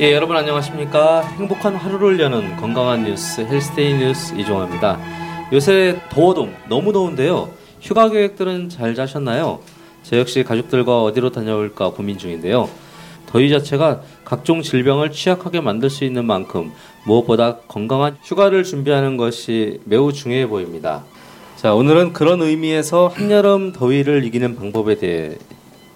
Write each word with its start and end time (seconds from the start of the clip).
예, 0.00 0.14
여러분 0.14 0.34
안녕하십니까? 0.34 1.20
행복한 1.20 1.76
하루를 1.76 2.18
여는 2.20 2.56
건강한 2.56 3.04
뉴스 3.04 3.42
헬스데이 3.42 3.98
뉴스 3.98 4.34
이종화입니다. 4.34 4.98
요새 5.52 6.00
더워도 6.08 6.48
너무 6.70 6.94
더운데요. 6.94 7.50
휴가 7.82 8.08
계획들은 8.08 8.70
잘 8.70 8.94
짜셨나요? 8.94 9.60
저 10.02 10.16
역시 10.16 10.42
가족들과 10.42 11.02
어디로 11.02 11.32
다녀올까 11.32 11.90
고민 11.90 12.16
중인데요. 12.16 12.70
더위 13.26 13.50
자체가 13.50 14.00
각종 14.24 14.62
질병을 14.62 15.12
취약하게 15.12 15.60
만들 15.60 15.90
수 15.90 16.06
있는 16.06 16.24
만큼 16.24 16.72
무엇보다 17.04 17.58
건강한 17.68 18.16
휴가를 18.22 18.64
준비하는 18.64 19.18
것이 19.18 19.80
매우 19.84 20.14
중요해 20.14 20.46
보입니다. 20.46 21.04
자, 21.56 21.74
오늘은 21.74 22.14
그런 22.14 22.40
의미에서 22.40 23.08
한여름 23.08 23.72
더위를 23.72 24.24
이기는 24.24 24.56
방법에 24.56 24.94
대해 24.96 25.36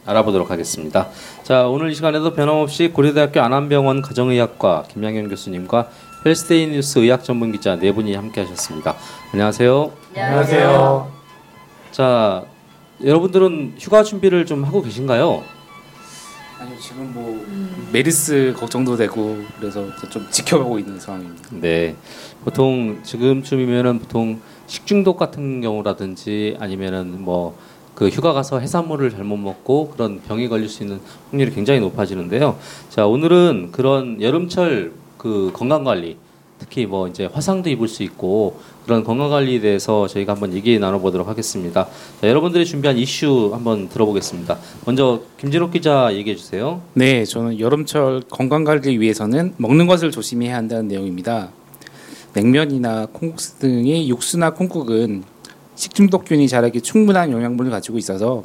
알아보도록 0.07 0.51
하겠습니다. 0.51 1.09
자, 1.45 1.69
오늘 1.69 1.91
이 1.91 1.95
시간에도 1.95 2.33
변함없이 2.33 2.89
고려대학교 2.89 3.39
안암병원 3.43 4.01
가정의학과 4.01 4.85
김양현 4.89 5.29
교수님과 5.29 5.91
헬스데이 6.25 6.69
뉴스 6.69 6.99
의학 7.01 7.23
전문 7.23 7.53
기자 7.53 7.77
네 7.77 7.93
분이 7.93 8.15
함께 8.15 8.41
하셨습니다. 8.41 8.97
안녕하세요. 9.31 9.93
안녕하세요. 10.17 11.13
자, 11.91 12.45
여러분들은 13.05 13.75
휴가 13.79 14.03
준비를 14.03 14.47
좀 14.47 14.65
하고 14.65 14.81
계신가요? 14.81 15.43
아니요 16.61 16.79
지금 16.81 17.13
뭐 17.13 17.45
메르스 17.93 18.55
걱정도 18.57 18.97
되고 18.97 19.39
그래서 19.59 19.85
좀 20.09 20.27
지켜보고 20.31 20.79
있는 20.79 20.99
상황입니다. 20.99 21.51
네. 21.61 21.95
보통 22.43 23.03
지금쯤이면은 23.03 23.99
보통 23.99 24.41
식중독 24.67 25.19
같은 25.19 25.61
경우라든지 25.61 26.57
아니면은 26.59 27.21
뭐 27.21 27.59
그 27.95 28.09
휴가 28.09 28.33
가서 28.33 28.59
해산물을 28.59 29.11
잘못 29.11 29.37
먹고 29.37 29.91
그런 29.91 30.21
병이 30.21 30.49
걸릴 30.49 30.69
수 30.69 30.83
있는 30.83 31.01
확률이 31.31 31.53
굉장히 31.53 31.81
높아지는데요. 31.81 32.59
자, 32.91 33.07
오늘은 33.07 33.71
그런 33.73 34.21
여름철 34.21 34.93
그 35.19 35.51
건강 35.55 35.85
관리 35.85 36.17
특히 36.59 36.87
뭐 36.87 37.09
이제 37.09 37.27
화상도 37.27 37.69
입을 37.71 37.89
수 37.89 38.03
있고 38.03 38.61
그런 38.85 39.05
건강 39.05 39.31
관리에 39.31 39.61
대해서 39.61 40.07
저희가 40.07 40.33
한번 40.33 40.55
얘기 40.55 40.79
나눠보도록 40.79 41.29
하겠습니다. 41.29 41.89
자, 42.21 42.29
여러분들이 42.29 42.65
준비한 42.65 42.97
이슈 42.97 43.51
한번 43.53 43.89
들어보겠습니다. 43.89 44.59
먼저 44.87 45.23
김진욱 45.39 45.73
기자 45.73 46.13
얘기해 46.15 46.37
주세요. 46.37 46.81
네, 46.95 47.25
저는 47.25 47.61
여름철 47.61 48.23
건강 48.31 48.65
관리 48.65 48.99
위해서는 48.99 49.55
먹는 49.57 49.87
것을 49.87 50.11
조심해야 50.11 50.57
한다는 50.57 50.89
내용입니다. 50.89 51.51
냉면이나 52.35 53.07
콩국수 53.13 53.59
등의 53.61 54.09
육수나 54.09 54.51
콩국은 54.51 55.23
식중독균이 55.75 56.49
자라기 56.49 56.81
충분한 56.81 57.33
영양분을 57.33 57.71
가지고 57.71 57.99
있어서 57.99 58.45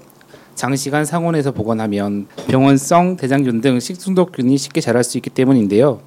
장시간 0.56 1.06
상온에서 1.06 1.52
보관하면 1.52 2.28
병원성 2.48 3.18
대장균 3.18 3.62
등 3.62 3.80
식중독균이 3.80 4.58
쉽게 4.58 4.82
자랄 4.82 5.04
수 5.04 5.18
있기 5.18 5.30
때문인데요. 5.30 6.02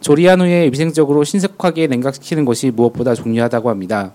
조리한 0.00 0.40
후에 0.40 0.68
위생적으로 0.72 1.24
신속하게 1.24 1.86
냉각시키는 1.86 2.44
것이 2.44 2.70
무엇보다 2.70 3.14
중요하다고 3.14 3.70
합니다. 3.70 4.12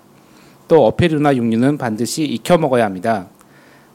또 0.68 0.86
어패류나 0.86 1.36
육류는 1.36 1.78
반드시 1.78 2.24
익혀 2.26 2.58
먹어야 2.58 2.86
합니다. 2.86 3.28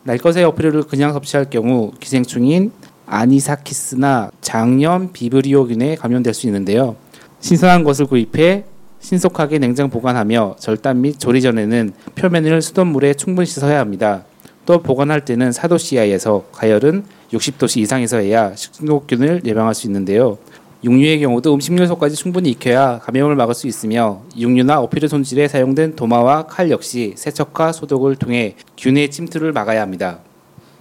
날것의 0.04 0.44
어패류를 0.44 0.84
그냥 0.84 1.12
섭취할 1.12 1.50
경우 1.50 1.92
기생충인 2.00 2.72
아니사키스나 3.06 4.30
장염 4.40 5.12
비브리오균에 5.12 5.96
감염될 5.96 6.34
수 6.34 6.46
있는데요. 6.46 6.96
신선한 7.40 7.84
것을 7.84 8.06
구입해 8.06 8.64
신속하게 9.04 9.58
냉장 9.58 9.90
보관하며 9.90 10.56
절단 10.58 11.02
및 11.02 11.20
조리 11.20 11.42
전에는 11.42 11.92
표면을 12.14 12.62
수돗물에 12.62 13.12
충분히 13.12 13.44
씻어야 13.44 13.78
합니다. 13.78 14.24
또 14.64 14.80
보관할 14.80 15.26
때는 15.26 15.50
4도씨 15.50 15.96
이하에서 15.96 16.46
가열은 16.52 17.04
60도씨 17.30 17.82
이상에서 17.82 18.16
해야 18.16 18.56
식중독균을 18.56 19.42
예방할 19.44 19.74
수 19.74 19.86
있는데요. 19.88 20.38
육류의 20.82 21.20
경우도 21.20 21.52
음식 21.52 21.78
요소까지 21.78 22.16
충분히 22.16 22.48
익혀야 22.52 23.00
감염을 23.00 23.36
막을 23.36 23.54
수 23.54 23.66
있으며 23.66 24.22
육류나 24.38 24.80
어피르 24.80 25.06
손질에 25.06 25.48
사용된 25.48 25.96
도마와 25.96 26.46
칼 26.46 26.70
역시 26.70 27.12
세척과 27.14 27.72
소독을 27.72 28.16
통해 28.16 28.56
균의 28.78 29.10
침투를 29.10 29.52
막아야 29.52 29.82
합니다. 29.82 30.20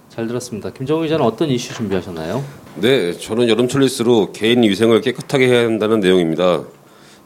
잘 0.08 0.26
들었습니다. 0.26 0.70
김정우 0.70 1.02
기자는 1.02 1.22
어떤 1.22 1.50
이슈 1.50 1.74
준비하셨나요? 1.74 2.42
네, 2.76 3.12
저는 3.12 3.50
여름철일수록 3.50 4.32
개인 4.32 4.62
위생을 4.62 5.02
깨끗하게 5.02 5.48
해야 5.48 5.66
한다는 5.66 6.00
내용입니다. 6.00 6.62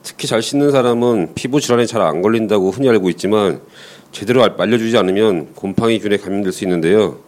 특히 0.03 0.27
잘 0.29 0.43
씻는 0.43 0.71
사람은 0.71 1.33
피부 1.35 1.61
질환에 1.61 1.87
잘 1.87 2.03
안 2.03 2.23
걸린다고 2.23 2.71
흔히 2.71 2.89
알고 2.89 3.11
있지만 3.11 3.61
제대로 4.13 4.47
말려주지 4.57 4.97
않으면 4.97 5.55
곰팡이균에 5.55 6.17
감염될 6.17 6.53
수 6.53 6.65
있는데요. 6.65 7.19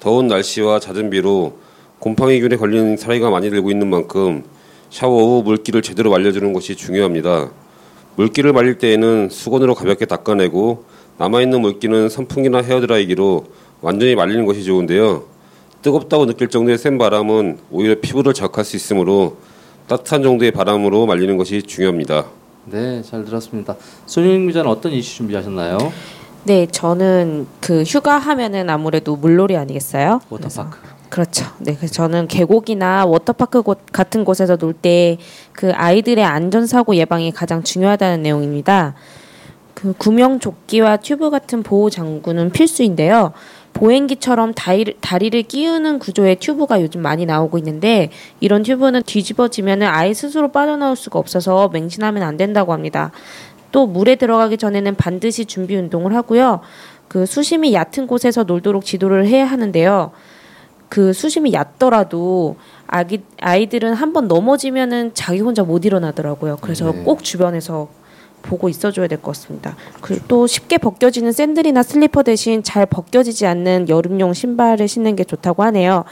더운 0.00 0.26
날씨와 0.26 0.80
잦은 0.80 1.10
비로 1.10 1.58
곰팡이균에 2.00 2.56
걸리는 2.56 2.96
사례가 2.96 3.30
많이 3.30 3.50
늘고 3.50 3.70
있는 3.70 3.88
만큼 3.88 4.44
샤워 4.90 5.38
후 5.38 5.42
물기를 5.42 5.82
제대로 5.82 6.10
말려주는 6.10 6.52
것이 6.52 6.76
중요합니다. 6.76 7.50
물기를 8.16 8.52
말릴 8.52 8.78
때에는 8.78 9.28
수건으로 9.30 9.74
가볍게 9.74 10.04
닦아내고 10.06 10.84
남아있는 11.18 11.60
물기는 11.60 12.08
선풍기나 12.08 12.58
헤어드라이기로 12.58 13.46
완전히 13.80 14.14
말리는 14.14 14.44
것이 14.46 14.64
좋은데요. 14.64 15.24
뜨겁다고 15.82 16.26
느낄 16.26 16.48
정도의 16.48 16.78
센 16.78 16.98
바람은 16.98 17.58
오히려 17.70 17.96
피부를 18.00 18.34
자극할 18.34 18.64
수 18.64 18.76
있으므로 18.76 19.36
따뜻한 19.86 20.22
정도의 20.22 20.50
바람으로 20.50 21.06
말리는 21.06 21.36
것이 21.36 21.62
중요합니다. 21.62 22.24
네, 22.66 23.02
잘 23.02 23.24
들었습니다. 23.24 23.76
손윤 24.06 24.46
기자는 24.46 24.70
어떤 24.70 24.92
이슈 24.92 25.16
준비하셨나요? 25.16 25.78
네, 26.44 26.66
저는 26.70 27.46
그 27.60 27.82
휴가 27.82 28.16
하면은 28.18 28.70
아무래도 28.70 29.16
물놀이 29.16 29.56
아니겠어요? 29.56 30.20
워터파크. 30.30 30.78
그렇죠. 31.10 31.44
네, 31.58 31.74
그래서 31.76 31.92
저는 31.94 32.26
계곡이나 32.28 33.04
워터파크 33.06 33.62
곳 33.62 33.80
같은 33.92 34.24
곳에서 34.24 34.56
놀 34.56 34.72
때 34.74 35.18
그 35.52 35.70
아이들의 35.72 36.24
안전 36.24 36.66
사고 36.66 36.96
예방이 36.96 37.30
가장 37.30 37.62
중요하다는 37.62 38.22
내용입니다. 38.22 38.94
그 39.74 39.92
구명 39.96 40.40
조끼와 40.40 40.96
튜브 40.96 41.30
같은 41.30 41.62
보호 41.62 41.90
장구는 41.90 42.50
필수인데요. 42.50 43.32
보행기처럼 43.74 44.54
다리, 44.54 44.94
다리를 45.00 45.42
끼우는 45.42 45.98
구조의 45.98 46.36
튜브가 46.36 46.80
요즘 46.80 47.02
많이 47.02 47.26
나오고 47.26 47.58
있는데 47.58 48.10
이런 48.40 48.62
튜브는 48.62 49.02
뒤집어지면 49.02 49.82
아예 49.82 50.14
스스로 50.14 50.50
빠져나올 50.50 50.96
수가 50.96 51.18
없어서 51.18 51.68
맹신하면 51.68 52.22
안 52.22 52.36
된다고 52.36 52.72
합니다. 52.72 53.10
또 53.72 53.86
물에 53.86 54.14
들어가기 54.14 54.56
전에는 54.56 54.94
반드시 54.94 55.44
준비 55.44 55.76
운동을 55.76 56.14
하고요. 56.14 56.60
그 57.08 57.26
수심이 57.26 57.74
얕은 57.74 58.06
곳에서 58.06 58.44
놀도록 58.44 58.84
지도를 58.84 59.26
해야 59.26 59.44
하는데요. 59.44 60.12
그 60.88 61.12
수심이 61.12 61.52
얕더라도 61.52 62.56
아기 62.86 63.22
아이들은 63.40 63.94
한번 63.94 64.28
넘어지면은 64.28 65.10
자기 65.14 65.40
혼자 65.40 65.64
못 65.64 65.84
일어나더라고요. 65.84 66.58
그래서 66.60 66.92
네. 66.92 67.02
꼭 67.02 67.24
주변에서 67.24 67.88
보고 68.44 68.68
있어줘야 68.68 69.08
될 69.08 69.18
것 69.20 69.34
같습니다. 69.34 69.74
그리고 70.00 70.24
또 70.28 70.46
쉽게 70.46 70.78
벗겨지는 70.78 71.32
샌들이나 71.32 71.82
슬리퍼 71.82 72.22
대신 72.22 72.62
잘 72.62 72.86
벗겨지지 72.86 73.46
않는 73.46 73.88
여름용 73.88 74.34
신발을 74.34 74.86
신는 74.86 75.16
게 75.16 75.24
좋다고 75.24 75.62
하네요. 75.64 76.04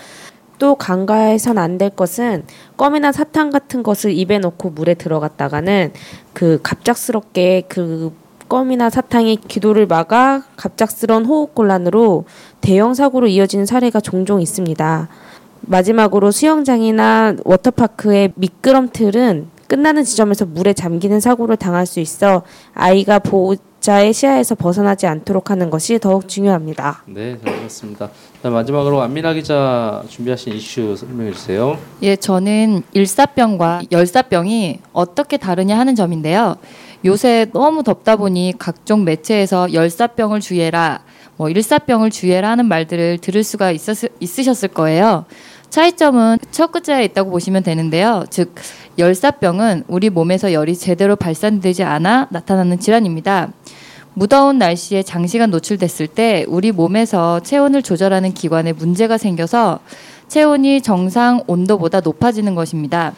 또 0.58 0.74
간과해선 0.76 1.58
안 1.58 1.78
될 1.78 1.90
것은 1.90 2.44
껌이나 2.76 3.10
사탕 3.12 3.50
같은 3.50 3.82
것을 3.82 4.12
입에 4.12 4.38
넣고 4.38 4.70
물에 4.70 4.94
들어갔다가는 4.94 5.92
그 6.32 6.60
갑작스럽게 6.62 7.64
그 7.68 8.12
껌이나 8.48 8.90
사탕이 8.90 9.38
기도를 9.48 9.86
막아 9.86 10.42
갑작스런 10.56 11.24
호흡 11.24 11.54
곤란으로 11.54 12.26
대형 12.60 12.94
사고로 12.94 13.26
이어지는 13.26 13.66
사례가 13.66 14.00
종종 14.00 14.40
있습니다. 14.40 15.08
마지막으로 15.62 16.30
수영장이나 16.30 17.34
워터파크의 17.44 18.32
미끄럼틀은 18.36 19.46
끝나는 19.72 20.04
지점에서 20.04 20.44
물에 20.44 20.74
잠기는 20.74 21.18
사고를 21.18 21.56
당할 21.56 21.86
수 21.86 21.98
있어 21.98 22.42
아이가 22.74 23.18
보호자의 23.18 24.12
시야에서 24.12 24.54
벗어나지 24.54 25.06
않도록 25.06 25.50
하는 25.50 25.70
것이 25.70 25.98
더욱 25.98 26.28
중요합니다. 26.28 27.04
네, 27.06 27.38
잘 27.42 27.56
들었습니다. 27.56 28.10
자, 28.42 28.50
마지막으로 28.50 29.00
안민아 29.00 29.32
기자 29.32 30.02
준비하신 30.10 30.52
이슈 30.52 30.94
설명해 30.94 31.32
주세요. 31.32 31.78
예, 32.02 32.16
저는 32.16 32.82
일사병과 32.92 33.84
열사병이 33.90 34.80
어떻게 34.92 35.38
다르냐 35.38 35.78
하는 35.78 35.94
점인데요. 35.94 36.56
요새 37.06 37.46
너무 37.54 37.82
덥다 37.82 38.16
보니 38.16 38.52
각종 38.58 39.04
매체에서 39.04 39.72
열사병을 39.72 40.40
주의해라, 40.40 41.02
뭐 41.38 41.48
일사병을 41.48 42.10
주의해라 42.10 42.50
하는 42.50 42.66
말들을 42.66 43.16
들을 43.22 43.42
수가 43.42 43.70
있었, 43.70 43.96
있으셨을 44.20 44.68
거예요. 44.68 45.24
차이점은 45.70 46.36
첫 46.50 46.70
글자에 46.70 47.02
있다고 47.06 47.30
보시면 47.30 47.62
되는데요. 47.62 48.26
즉, 48.28 48.54
열사병은 48.98 49.84
우리 49.88 50.10
몸에서 50.10 50.52
열이 50.52 50.76
제대로 50.76 51.16
발산되지 51.16 51.82
않아 51.82 52.28
나타나는 52.30 52.78
질환입니다. 52.78 53.52
무더운 54.14 54.58
날씨에 54.58 55.02
장시간 55.02 55.50
노출됐을 55.50 56.06
때 56.06 56.44
우리 56.46 56.70
몸에서 56.72 57.40
체온을 57.40 57.82
조절하는 57.82 58.34
기관에 58.34 58.72
문제가 58.72 59.16
생겨서 59.16 59.80
체온이 60.28 60.82
정상 60.82 61.42
온도보다 61.46 62.00
높아지는 62.00 62.54
것입니다. 62.54 63.14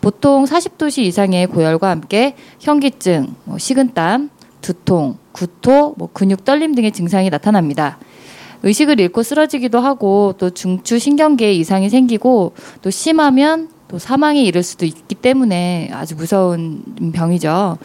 보통 0.00 0.44
40도씨 0.44 1.02
이상의 1.02 1.46
고열과 1.46 1.88
함께 1.88 2.34
현기증, 2.58 3.34
뭐 3.44 3.56
식은땀, 3.58 4.30
두통, 4.60 5.16
구토, 5.30 5.94
뭐 5.96 6.08
근육 6.12 6.44
떨림 6.44 6.74
등의 6.74 6.90
증상이 6.92 7.30
나타납니다. 7.30 7.98
의식을 8.64 9.00
잃고 9.00 9.22
쓰러지기도 9.22 9.80
하고 9.80 10.34
또 10.38 10.50
중추 10.50 10.98
신경계에 10.98 11.52
이상이 11.52 11.88
생기고 11.88 12.52
또 12.80 12.90
심하면 12.90 13.68
또 13.88 13.98
사망에 13.98 14.42
이를 14.42 14.62
수도 14.62 14.84
있기 14.86 15.14
때문에 15.14 15.90
아주 15.92 16.16
무서운 16.16 16.82
병이죠. 17.12 17.78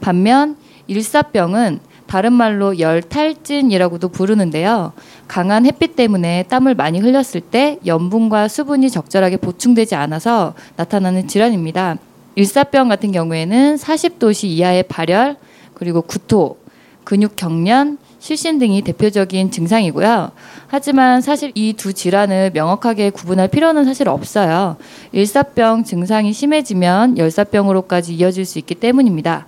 반면 0.00 0.56
일사병은 0.86 1.80
다른 2.06 2.32
말로 2.34 2.78
열탈진이라고도 2.78 4.10
부르는데요. 4.10 4.92
강한 5.28 5.64
햇빛 5.64 5.96
때문에 5.96 6.42
땀을 6.42 6.74
많이 6.74 6.98
흘렸을 6.98 7.40
때 7.40 7.78
염분과 7.86 8.48
수분이 8.48 8.90
적절하게 8.90 9.38
보충되지 9.38 9.94
않아서 9.94 10.52
나타나는 10.76 11.26
질환입니다. 11.26 11.96
일사병 12.34 12.88
같은 12.88 13.12
경우에는 13.12 13.76
40도씨 13.76 14.44
이하의 14.48 14.82
발열, 14.84 15.36
그리고 15.74 16.02
구토, 16.02 16.58
근육 17.04 17.34
경련, 17.36 17.98
실신 18.22 18.60
등이 18.60 18.82
대표적인 18.82 19.50
증상이고요. 19.50 20.30
하지만 20.68 21.20
사실 21.20 21.50
이 21.56 21.72
두 21.72 21.92
질환을 21.92 22.52
명확하게 22.54 23.10
구분할 23.10 23.48
필요는 23.48 23.84
사실 23.84 24.08
없어요. 24.08 24.76
일사병 25.10 25.82
증상이 25.82 26.32
심해지면 26.32 27.18
열사병으로까지 27.18 28.14
이어질 28.14 28.44
수 28.44 28.60
있기 28.60 28.76
때문입니다. 28.76 29.46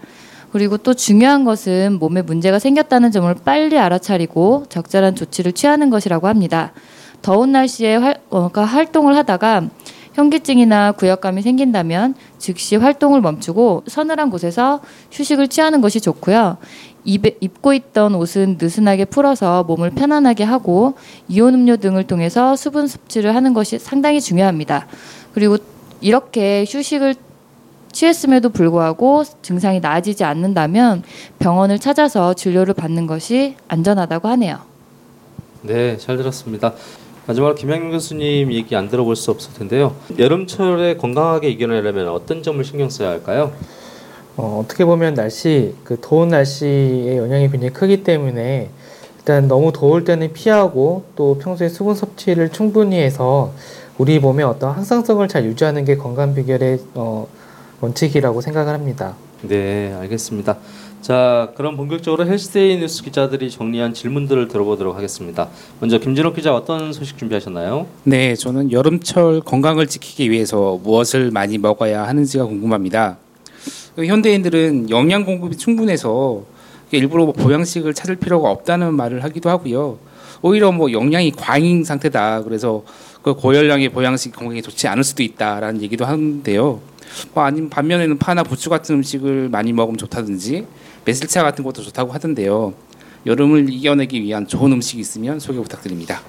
그리고 0.50 0.76
또 0.76 0.92
중요한 0.92 1.44
것은 1.44 2.00
몸에 2.00 2.22
문제가 2.22 2.58
생겼다는 2.58 3.12
점을 3.12 3.32
빨리 3.44 3.78
알아차리고 3.78 4.64
적절한 4.68 5.14
조치를 5.14 5.52
취하는 5.52 5.88
것이라고 5.88 6.26
합니다. 6.26 6.72
더운 7.22 7.52
날씨에 7.52 7.94
활, 7.94 8.16
어, 8.30 8.50
활동을 8.52 9.16
하다가 9.16 9.68
현기증이나 10.14 10.92
구역감이 10.92 11.42
생긴다면 11.42 12.14
즉시 12.38 12.76
활동을 12.76 13.20
멈추고 13.20 13.84
서늘한 13.86 14.30
곳에서 14.30 14.80
휴식을 15.12 15.48
취하는 15.48 15.80
것이 15.80 16.00
좋고요. 16.00 16.58
입에, 17.04 17.36
입고 17.40 17.74
있던 17.74 18.14
옷은 18.14 18.58
느슨하게 18.60 19.04
풀어서 19.06 19.64
몸을 19.64 19.90
편안하게 19.90 20.44
하고 20.44 20.94
이온 21.28 21.54
음료 21.54 21.76
등을 21.76 22.06
통해서 22.06 22.56
수분 22.56 22.86
섭취를 22.86 23.34
하는 23.34 23.52
것이 23.52 23.78
상당히 23.78 24.20
중요합니다. 24.20 24.86
그리고 25.32 25.58
이렇게 26.00 26.64
휴식을 26.68 27.14
취했음에도 27.92 28.50
불구하고 28.50 29.22
증상이 29.42 29.80
나아지지 29.80 30.24
않는다면 30.24 31.04
병원을 31.38 31.78
찾아서 31.78 32.34
진료를 32.34 32.74
받는 32.74 33.06
것이 33.06 33.54
안전하다고 33.68 34.28
하네요. 34.28 34.58
네, 35.62 35.96
잘 35.96 36.16
들었습니다. 36.16 36.74
마지막으로 37.26 37.54
김양민 37.54 37.90
교수님 37.90 38.52
얘기 38.52 38.76
안 38.76 38.88
들어볼 38.88 39.16
수 39.16 39.30
없을 39.30 39.54
텐데요. 39.54 39.96
여름철에 40.18 40.96
건강하게 40.96 41.48
이겨내려면 41.50 42.08
어떤 42.08 42.42
점을 42.42 42.62
신경 42.64 42.90
써야 42.90 43.10
할까요? 43.10 43.52
어, 44.36 44.60
어떻게 44.64 44.84
보면 44.84 45.14
날씨, 45.14 45.74
그 45.84 45.96
더운 46.00 46.28
날씨의 46.28 47.18
영향이 47.18 47.50
굉장히 47.50 47.72
크기 47.72 48.02
때문에 48.02 48.70
일단 49.18 49.48
너무 49.48 49.72
더울 49.72 50.04
때는 50.04 50.32
피하고 50.32 51.04
또 51.16 51.38
평소에 51.38 51.68
수분 51.68 51.94
섭취를 51.94 52.50
충분히 52.50 52.98
해서 52.98 53.52
우리 53.96 54.18
몸의 54.18 54.44
어떤 54.44 54.72
항상성을 54.72 55.26
잘 55.28 55.44
유지하는 55.44 55.84
게 55.84 55.96
건강 55.96 56.34
비결의 56.34 56.80
어, 56.94 57.26
원칙이라고 57.80 58.40
생각을 58.40 58.74
합니다. 58.74 59.14
네, 59.42 59.94
알겠습니다. 60.00 60.58
자, 61.00 61.52
그럼 61.54 61.76
본격적으로 61.76 62.26
헬스데이 62.26 62.78
뉴스 62.78 63.02
기자들이 63.02 63.50
정리한 63.50 63.92
질문들을 63.92 64.48
들어보도록 64.48 64.96
하겠습니다. 64.96 65.48
먼저 65.78 65.98
김진욱 65.98 66.34
기자 66.34 66.54
어떤 66.54 66.92
소식 66.94 67.18
준비하셨나요? 67.18 67.86
네, 68.04 68.34
저는 68.34 68.72
여름철 68.72 69.42
건강을 69.42 69.86
지키기 69.86 70.30
위해서 70.30 70.80
무엇을 70.82 71.30
많이 71.30 71.58
먹어야 71.58 72.08
하는지가 72.08 72.46
궁금합니다. 72.46 73.18
현대인들은 73.96 74.90
영양 74.90 75.24
공급이 75.24 75.56
충분해서 75.56 76.42
일부러 76.90 77.24
뭐 77.24 77.32
보양식을 77.32 77.94
찾을 77.94 78.16
필요가 78.16 78.50
없다는 78.50 78.94
말을 78.94 79.24
하기도 79.24 79.50
하고요. 79.50 79.98
오히려 80.42 80.72
뭐 80.72 80.92
영양이 80.92 81.30
과잉 81.30 81.84
상태다. 81.84 82.42
그래서 82.42 82.84
그 83.22 83.34
고열량의 83.34 83.88
보양식 83.88 84.34
건강에 84.34 84.60
좋지 84.60 84.88
않을 84.88 85.02
수도 85.02 85.22
있다라는 85.22 85.82
얘기도 85.82 86.04
하는데요. 86.04 86.80
뭐 87.32 87.44
아니면 87.44 87.70
반면에는 87.70 88.18
파나 88.18 88.42
부추 88.42 88.68
같은 88.68 88.96
음식을 88.96 89.48
많이 89.48 89.72
먹으면 89.72 89.96
좋다든지 89.96 90.66
매실차 91.04 91.42
같은 91.42 91.64
것도 91.64 91.82
좋다고 91.82 92.12
하던데요. 92.12 92.74
여름을 93.26 93.72
이겨내기 93.72 94.22
위한 94.22 94.46
좋은 94.46 94.72
음식이 94.72 95.00
있으면 95.00 95.40
소개 95.40 95.58
부탁드립니다. 95.60 96.20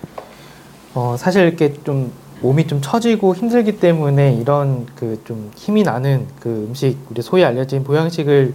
어, 0.94 1.16
사실 1.18 1.42
이렇게 1.42 1.74
좀 1.84 2.12
몸이 2.46 2.68
좀 2.68 2.80
처지고 2.80 3.34
힘들기 3.34 3.80
때문에 3.80 4.34
이런 4.36 4.86
그 4.96 5.20
좀 5.26 5.50
힘이 5.56 5.82
나는 5.82 6.28
그 6.40 6.68
음식, 6.70 6.98
우리 7.10 7.24
소위 7.24 7.44
알려진 7.44 7.84
보양식을 7.84 8.54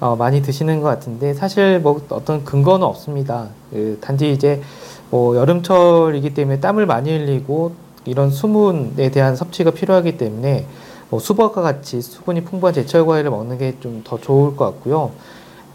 어, 0.00 0.16
많이 0.16 0.42
드시는 0.42 0.80
것 0.80 0.88
같은데 0.88 1.34
사실 1.34 1.78
뭐 1.78 2.00
어떤 2.08 2.44
근거는 2.44 2.84
없습니다. 2.84 3.48
그 3.70 3.98
단지 4.00 4.32
이제 4.32 4.60
뭐 5.10 5.36
여름철이기 5.36 6.34
때문에 6.34 6.58
땀을 6.58 6.86
많이 6.86 7.16
흘리고 7.16 7.72
이런 8.06 8.30
수분에 8.30 9.10
대한 9.10 9.36
섭취가 9.36 9.70
필요하기 9.70 10.18
때문에 10.18 10.66
뭐 11.10 11.20
수박과 11.20 11.62
같이 11.62 12.02
수분이 12.02 12.42
풍부한 12.44 12.74
제철 12.74 13.06
과일을 13.06 13.30
먹는 13.30 13.58
게 13.58 13.74
좀 13.80 14.02
더 14.04 14.18
좋을 14.18 14.56
것 14.56 14.64
같고요. 14.64 15.12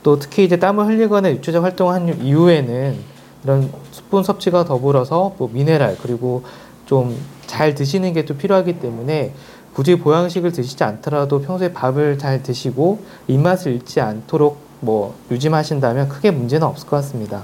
또 0.04 0.20
특히 0.20 0.44
이제 0.44 0.58
땀을 0.60 0.86
흘리거나 0.86 1.32
육체적 1.32 1.64
활동을 1.64 1.94
한 1.94 2.22
이후에는 2.22 2.98
이런 3.46 3.72
수분 3.92 4.24
섭취가 4.24 4.66
더불어서 4.66 5.34
뭐 5.38 5.50
미네랄 5.54 5.98
그리고 6.02 6.44
좀 6.86 7.16
잘 7.54 7.76
드시는 7.76 8.14
게 8.14 8.26
또 8.26 8.36
필요하기 8.36 8.80
때문에 8.80 9.32
굳이 9.74 9.96
보양식을 9.96 10.52
드시지 10.52 10.84
않더라도 10.84 11.40
평소에 11.42 11.72
밥을 11.72 12.18
잘 12.18 12.42
드시고 12.42 13.00
입맛을 13.28 13.74
잃지 13.74 14.02
않도록 14.02 14.58
뭐 14.80 15.16
유지하신다면 15.30 16.10
크게 16.10 16.32
문제는 16.32 16.66
없을 16.66 16.88
것 16.88 16.98
같습니다. 16.98 17.44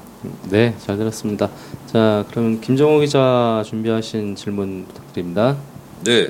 네, 0.49 0.73
잘 0.79 0.97
들었습니다. 0.97 1.49
자, 1.85 2.25
그러면 2.31 2.59
김정호 2.59 2.99
기자 2.99 3.63
준비하신 3.65 4.35
질문 4.35 4.85
부탁드립니다. 4.87 5.55
네, 6.03 6.29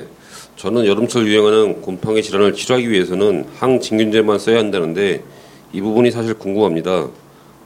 저는 0.56 0.84
여름철 0.86 1.26
유행하는 1.26 1.80
곰팡이 1.80 2.22
질환을 2.22 2.52
치료하기 2.52 2.90
위해서는 2.90 3.46
항진균제만 3.58 4.38
써야 4.38 4.58
한다는데 4.58 5.22
이 5.72 5.80
부분이 5.80 6.10
사실 6.10 6.34
궁금합니다. 6.34 7.08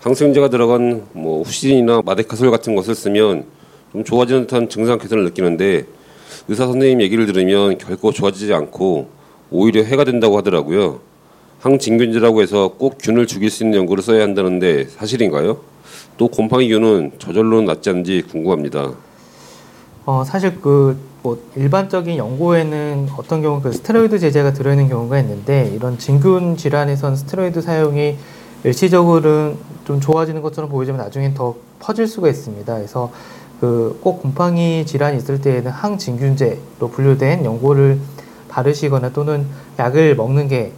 항생제가 0.00 0.48
들어간 0.48 1.06
뭐 1.12 1.42
후신이나 1.42 2.02
마데카솔 2.04 2.50
같은 2.52 2.74
것을 2.76 2.94
쓰면 2.94 3.44
좀 3.92 4.04
좋아지는 4.04 4.42
듯한 4.42 4.68
증상 4.68 4.98
개선을 4.98 5.24
느끼는데 5.24 5.84
의사 6.48 6.66
선생님 6.66 7.00
얘기를 7.00 7.26
들으면 7.26 7.78
결코 7.78 8.12
좋아지지 8.12 8.52
않고 8.52 9.08
오히려 9.50 9.82
해가 9.82 10.04
된다고 10.04 10.36
하더라고요. 10.38 11.00
항진균제라고 11.60 12.42
해서 12.42 12.74
꼭 12.76 12.98
균을 13.00 13.26
죽일 13.26 13.50
수 13.50 13.64
있는 13.64 13.78
연고를 13.80 14.02
써야 14.02 14.22
한다는데 14.22 14.86
사실인가요? 14.88 15.58
또 16.18 16.28
곰팡이 16.28 16.68
균은 16.68 17.12
저절로 17.18 17.62
낫지 17.62 17.90
않는지 17.90 18.22
궁금합니다. 18.30 18.92
어, 20.06 20.24
사실 20.24 20.60
그 20.60 21.14
뭐 21.24 21.38
일반적인 21.56 22.18
연고에는 22.18 23.08
어떤 23.16 23.40
경우 23.40 23.62
그 23.62 23.72
스테로이드 23.72 24.18
제제가 24.18 24.52
들어있는 24.52 24.90
경우가 24.90 25.18
있는데 25.20 25.72
이런 25.74 25.98
진균 25.98 26.58
질환에선 26.58 27.16
스테로이드 27.16 27.62
사용이 27.62 28.18
일시적으로는 28.62 29.56
좀 29.86 30.00
좋아지는 30.00 30.42
것처럼 30.42 30.68
보이지만 30.68 31.00
나중엔 31.00 31.32
더 31.32 31.54
퍼질 31.78 32.06
수가 32.06 32.28
있습니다. 32.28 32.74
그래서 32.74 33.10
그 33.60 33.96
꼭 34.02 34.20
곰팡이 34.22 34.84
질환이 34.86 35.16
있을 35.16 35.40
때에는 35.40 35.70
항진균제로 35.70 36.90
분류된 36.92 37.44
연고를 37.44 37.98
바르시거나 38.48 39.12
또는 39.12 39.46
약을 39.78 40.16
먹는 40.16 40.48
게 40.48 40.72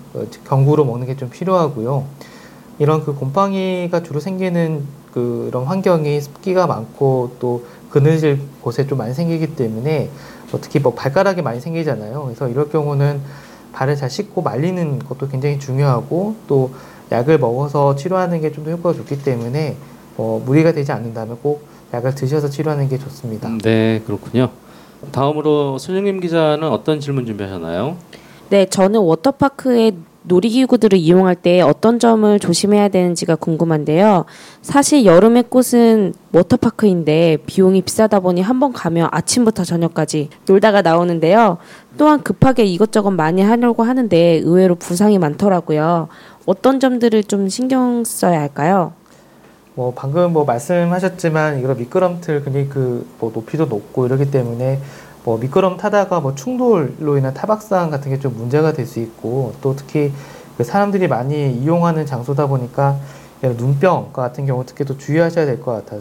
경구로 0.48 0.84
먹는 0.84 1.06
게 1.06 1.16
좀 1.16 1.30
필요하고요. 1.30 2.04
이런 2.78 3.04
그 3.04 3.14
곰팡이가 3.14 4.02
주로 4.02 4.20
생기는 4.20 4.84
그런 5.12 5.64
환경이 5.64 6.20
습기가 6.20 6.66
많고 6.66 7.36
또 7.40 7.64
그늘질 7.90 8.40
곳에 8.62 8.86
좀 8.86 8.98
많이 8.98 9.14
생기기 9.14 9.56
때문에 9.56 10.10
뭐 10.50 10.60
특히 10.60 10.78
뭐 10.78 10.92
발가락이 10.94 11.42
많이 11.42 11.60
생기잖아요. 11.60 12.22
그래서 12.24 12.48
이럴 12.48 12.68
경우는 12.68 13.20
발을 13.72 13.96
잘 13.96 14.10
씻고 14.10 14.42
말리는 14.42 14.98
것도 15.00 15.28
굉장히 15.28 15.58
중요하고 15.58 16.34
또 16.46 16.70
약을 17.12 17.38
먹어서 17.38 17.94
치료하는 17.96 18.40
게 18.40 18.52
좀 18.52 18.64
더 18.64 18.70
효과가 18.70 18.94
좋기 18.96 19.22
때문에 19.22 19.76
뭐 20.16 20.40
무리가 20.44 20.72
되지 20.72 20.92
않는다면 20.92 21.38
꼭 21.42 21.62
약을 21.94 22.14
드셔서 22.14 22.48
치료하는 22.50 22.88
게 22.88 22.98
좋습니다. 22.98 23.48
네, 23.62 24.02
그렇군요. 24.06 24.50
다음으로 25.12 25.78
손영림 25.78 26.20
기자는 26.20 26.68
어떤 26.68 27.00
질문 27.00 27.26
준비하셨나요? 27.26 27.96
네, 28.50 28.66
저는 28.66 29.00
워터파크에 29.00 29.92
놀이기구들을 30.22 30.98
이용할 30.98 31.36
때 31.36 31.60
어떤 31.60 32.00
점을 32.00 32.36
조심해야 32.40 32.88
되는지가 32.88 33.36
궁금한데요. 33.36 34.24
사실 34.60 35.04
여름의 35.04 35.44
꽃은 35.48 36.14
워터파크인데 36.32 37.38
비용이 37.46 37.82
비싸다 37.82 38.18
보니 38.18 38.40
한 38.42 38.58
번 38.58 38.72
가면 38.72 39.08
아침부터 39.12 39.62
저녁까지 39.62 40.30
놀다가 40.48 40.82
나오는데요. 40.82 41.58
또한 41.96 42.22
급하게 42.24 42.64
이것저것 42.64 43.12
많이 43.12 43.40
하려고 43.42 43.84
하는데 43.84 44.16
의외로 44.42 44.74
부상이 44.74 45.18
많더라고요. 45.18 46.08
어떤 46.46 46.80
점들을 46.80 47.22
좀 47.24 47.48
신경 47.48 48.02
써야 48.02 48.40
할까요? 48.40 48.94
뭐 49.76 49.92
방금 49.94 50.32
뭐 50.32 50.44
말씀하셨지만 50.44 51.60
이런 51.60 51.76
미끄럼틀 51.76 52.42
굉장히 52.44 52.68
그뭐 52.68 53.30
높이도 53.34 53.66
높고 53.66 54.06
이러기 54.06 54.30
때문에 54.30 54.80
뭐 55.22 55.36
미끄럼 55.38 55.76
타다가 55.76 56.20
뭐 56.20 56.34
충돌로 56.34 57.18
인한 57.18 57.34
타박상 57.34 57.90
같은 57.90 58.10
게 58.10 58.18
좀 58.18 58.34
문제가 58.36 58.72
될 58.72 58.86
수 58.86 59.00
있고 59.00 59.52
또 59.60 59.76
특히 59.76 60.12
그 60.56 60.64
사람들이 60.64 61.08
많이 61.08 61.52
이용하는 61.52 62.06
장소다 62.06 62.46
보니까 62.46 62.96
눈병 63.42 64.12
같은 64.14 64.46
경우 64.46 64.64
특히 64.64 64.84
또 64.86 64.96
주의하셔야 64.96 65.44
될 65.44 65.60
것 65.60 65.84
같아 65.84 65.96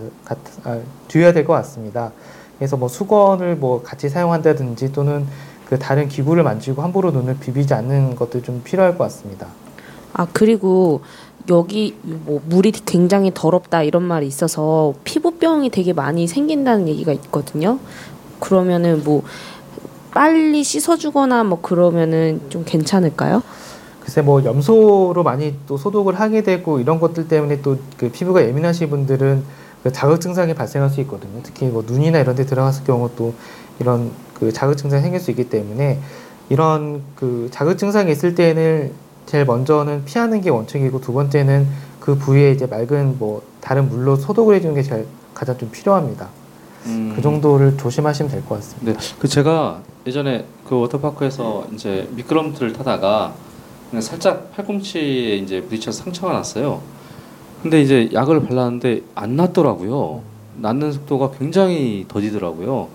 아, 0.64 0.80
주의해야 1.10 1.34
될 1.34 1.46
것 1.46 1.54
같습니다. 1.54 2.12
그래서 2.58 2.78
뭐 2.78 2.88
수건을 2.88 3.58
뭐 3.58 3.84
같이 3.84 4.08
사용한다든지 4.08 4.94
또는 4.94 5.28
그 5.68 5.78
다른 5.78 6.08
기구를 6.08 6.44
만지고 6.44 6.82
함부로 6.82 7.12
눈을 7.12 7.38
비비지 7.40 7.74
않는 7.74 8.16
것도 8.16 8.42
좀 8.42 8.62
필요할 8.64 8.98
것 8.98 9.04
같습니다. 9.06 9.48
아 10.18 10.26
그리고 10.32 11.02
여기 11.50 11.96
뭐 12.02 12.42
물이 12.46 12.72
굉장히 12.86 13.32
더럽다 13.34 13.84
이런 13.84 14.02
말이 14.04 14.26
있어서 14.28 14.94
피부병이 15.04 15.70
되게 15.70 15.94
많이 15.94 16.26
생긴다는 16.26 16.88
얘기가 16.88 17.12
있거든요. 17.14 17.80
그러면은 18.40 19.04
뭐 19.04 19.24
빨리 20.12 20.64
씻어주거나 20.64 21.44
뭐 21.44 21.60
그러면은 21.62 22.42
좀 22.50 22.64
괜찮을까요? 22.66 23.44
글쎄 24.00 24.22
뭐 24.22 24.44
염소로 24.44 25.22
많이 25.24 25.56
또 25.68 25.78
소독을 25.78 26.18
하게 26.20 26.44
되고 26.44 26.80
이런 26.80 27.00
것들 27.00 27.28
때문에 27.28 27.62
또 27.62 27.78
그 27.98 28.10
피부가 28.10 28.42
예민하신 28.48 28.90
분들은 28.90 29.44
그 29.84 29.92
자극 29.92 30.22
증상이 30.22 30.54
발생할 30.56 30.90
수 30.90 31.02
있거든요. 31.02 31.42
특히 31.44 31.68
뭐 31.68 31.84
눈이나 31.86 32.20
이런 32.20 32.36
데 32.36 32.46
들어갔을 32.46 32.86
경우 32.86 33.10
또 33.18 33.34
이런 33.80 34.12
그 34.34 34.54
자극 34.54 34.78
증상이 34.78 35.02
생길 35.02 35.20
수 35.20 35.32
있기 35.32 35.50
때문에 35.50 36.00
이런 36.50 37.04
그 37.16 37.50
자극 37.52 37.78
증상이 37.78 38.12
있을 38.12 38.34
때는 38.36 38.94
제일 39.26 39.46
먼저는 39.46 40.06
피하는 40.06 40.42
게 40.42 40.50
원칙이고 40.50 41.02
두 41.02 41.14
번째는 41.14 41.68
그 42.00 42.16
부위에 42.18 42.52
이제 42.52 42.66
맑은 42.68 43.18
뭐 43.18 43.42
다른 43.62 43.90
물로 43.90 44.16
소독을 44.16 44.56
해주는 44.56 44.76
게 44.76 44.84
제일 44.84 45.06
가장 45.34 45.58
좀 45.58 45.70
필요합니다. 45.72 46.30
음. 46.86 47.14
그 47.16 47.22
정도를 47.22 47.78
조심하시면 47.78 48.32
될 48.32 48.42
것 48.46 48.56
같습니다. 48.56 48.92
네, 48.94 48.98
그 49.20 49.28
제가 49.28 49.82
예전에 50.06 50.46
그 50.68 50.80
워터파크에서 50.80 51.68
이제 51.74 52.08
미끄럼틀을 52.14 52.74
타다가 52.74 53.34
살짝 54.00 54.52
팔꿈치에 54.56 55.38
이제 55.38 55.62
부딪혀서 55.62 56.04
상처가 56.04 56.34
났어요. 56.34 56.82
근데 57.64 57.82
이제 57.82 58.10
약을 58.14 58.44
발랐는데 58.46 59.02
안 59.16 59.36
낫더라고요. 59.36 60.22
낫는 60.58 60.92
속도가 60.92 61.32
굉장히 61.40 62.06
더디더라고요. 62.08 62.88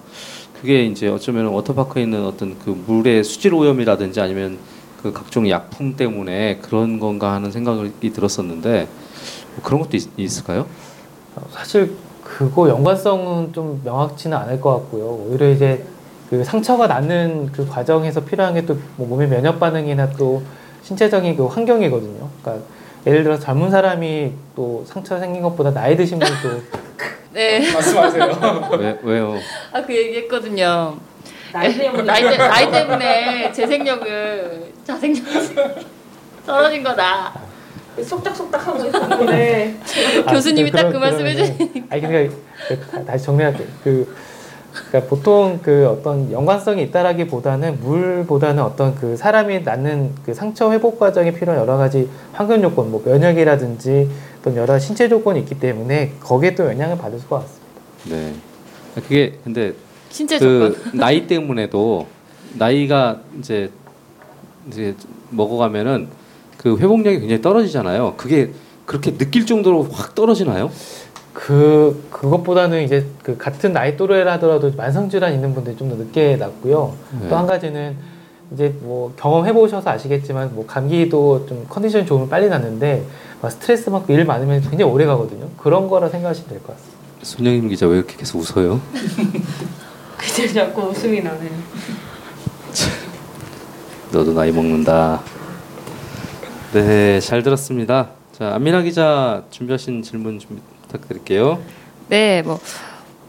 그게 0.60 0.84
이제 0.84 1.08
어쩌면 1.08 1.46
워터파크에 1.46 2.02
있는 2.02 2.24
어떤 2.24 2.56
그 2.58 2.70
물의 2.86 3.24
수질 3.24 3.54
오염이라든지 3.54 4.20
아니면 4.20 4.58
그 5.02 5.12
각종 5.12 5.48
약품 5.48 5.96
때문에 5.96 6.58
그런 6.62 7.00
건가 7.00 7.32
하는 7.32 7.50
생각이 7.50 8.12
들었었는데 8.12 8.86
뭐 9.54 9.62
그런 9.64 9.80
것도 9.80 9.96
있, 9.96 10.38
을까요 10.38 10.66
어, 11.36 11.42
사실 11.52 11.94
그거 12.22 12.68
연관성은 12.68 13.52
좀 13.52 13.80
명확치는 13.84 14.36
않을 14.36 14.60
것 14.60 14.72
같고요. 14.74 15.04
오히려 15.26 15.50
이제 15.50 15.84
그 16.28 16.44
상처가 16.44 16.86
낫는 16.86 17.50
그 17.52 17.66
과정에서 17.66 18.24
필요한 18.24 18.54
게또 18.54 18.78
뭐 18.96 19.06
몸의 19.08 19.28
면역 19.28 19.58
반응이나 19.58 20.10
또 20.10 20.42
신체적인 20.82 21.36
그 21.36 21.46
환경이거든요. 21.46 22.28
그러니까 22.42 22.64
예를 23.06 23.24
들어 23.24 23.38
젊은 23.38 23.70
사람이 23.70 24.32
또 24.54 24.84
상처 24.86 25.18
생긴 25.18 25.42
것보다 25.42 25.72
나이 25.72 25.96
드신 25.96 26.18
분이 26.18 26.30
또 26.42 26.60
네. 27.32 27.72
말씀하세요. 27.72 28.70
왜, 28.78 28.98
왜요? 29.02 29.36
아 29.72 29.82
그 29.82 29.96
얘기했거든요. 29.96 30.96
나이 31.52 31.76
때문에 31.76 32.02
나이, 32.04 32.22
때, 32.22 32.36
나이 32.36 32.70
때문에 32.70 33.52
제 33.52 33.66
생력을 33.66 34.72
자생력 34.84 35.24
떨어진 36.46 36.82
거다. 36.82 37.32
속닥속닥 38.02 38.66
하고 38.66 38.84
있었는데 38.86 39.76
교수님이 40.30 40.70
딱그 40.70 40.88
그런- 40.88 41.00
말씀 41.00 41.18
그러면은- 41.24 41.38
해주시니까. 41.38 41.86
아니 41.90 42.00
그러니까 42.02 42.36
다- 42.92 43.04
다시 43.04 43.24
정리할게요. 43.26 43.66
그 43.84 44.16
그러니까 44.88 45.10
보통 45.10 45.58
그 45.62 45.88
어떤 45.88 46.30
연관성이 46.30 46.84
있다라기보다는 46.84 47.80
물보다는 47.80 48.62
어떤 48.62 48.94
그 48.94 49.16
사람이 49.16 49.60
낳는 49.62 50.12
그 50.24 50.32
상처 50.32 50.70
회복 50.72 50.98
과정에 51.00 51.32
필요한 51.32 51.60
여러 51.60 51.76
가지 51.76 52.08
환경 52.32 52.62
요건, 52.62 52.90
뭐 52.92 53.02
면역이라든지 53.04 54.08
어떤 54.40 54.56
여러 54.56 54.78
신체 54.78 55.08
조건이 55.08 55.40
있기 55.40 55.58
때문에 55.58 56.12
거기에 56.20 56.54
또 56.54 56.66
영향을 56.66 56.96
받을 56.96 57.18
것 57.28 57.40
같습니다. 57.40 57.66
네. 58.08 58.32
그게 59.02 59.34
근데 59.42 59.72
신체 60.10 60.38
조건. 60.38 60.72
그 60.74 60.96
나이 60.96 61.26
때문에도 61.26 62.06
나이가 62.58 63.20
이제 63.38 63.70
이제 64.68 64.94
먹어가면은 65.30 66.08
그 66.56 66.76
회복력이 66.78 67.20
굉장히 67.20 67.40
떨어지잖아요. 67.42 68.14
그게 68.16 68.50
그렇게 68.86 69.16
느낄 69.16 69.46
정도로 69.46 69.84
확 69.90 70.14
떨어지나요? 70.14 70.70
그 71.32 72.04
그것보다는 72.10 72.82
이제 72.82 73.06
그 73.22 73.36
같은 73.38 73.72
나이 73.72 73.96
또래라 73.96 74.32
하더라도 74.34 74.72
만성 74.76 75.08
질환 75.08 75.32
있는 75.32 75.54
분들이 75.54 75.76
좀 75.76 75.88
더 75.88 75.94
늦게 75.96 76.36
낫고요. 76.36 76.94
네. 77.22 77.28
또한 77.28 77.46
가지는 77.46 77.96
이제 78.52 78.74
뭐 78.80 79.12
경험해 79.16 79.52
보셔서 79.52 79.90
아시겠지만 79.90 80.54
뭐 80.56 80.66
감기도 80.66 81.46
좀 81.46 81.64
컨디션 81.68 82.04
좋으면 82.04 82.28
빨리 82.28 82.48
낫는데 82.48 83.04
막 83.40 83.50
스트레스 83.52 83.90
받고 83.92 84.12
일 84.12 84.24
많으면 84.24 84.60
굉장히 84.60 84.82
오래 84.92 85.06
가거든요. 85.06 85.48
그런 85.56 85.88
거라 85.88 86.08
생각하시면 86.08 86.48
될 86.50 86.58
것 86.58 86.74
같습니다. 86.76 86.98
손영임 87.22 87.68
기자 87.68 87.86
왜 87.86 87.98
이렇게 87.98 88.16
계속 88.16 88.38
웃어요? 88.38 88.80
그때 90.20 90.46
자꾸 90.52 90.82
웃음이 90.82 91.22
나네요. 91.22 91.50
너도 94.12 94.34
나이 94.34 94.52
먹는다. 94.52 95.22
네, 96.72 97.18
잘 97.20 97.42
들었습니다. 97.42 98.10
자, 98.36 98.54
안민아 98.54 98.82
기자 98.82 99.44
준비하신 99.50 100.02
질문 100.02 100.38
좀 100.38 100.60
부탁드릴게요. 100.82 101.60
네, 102.08 102.42
뭐 102.42 102.60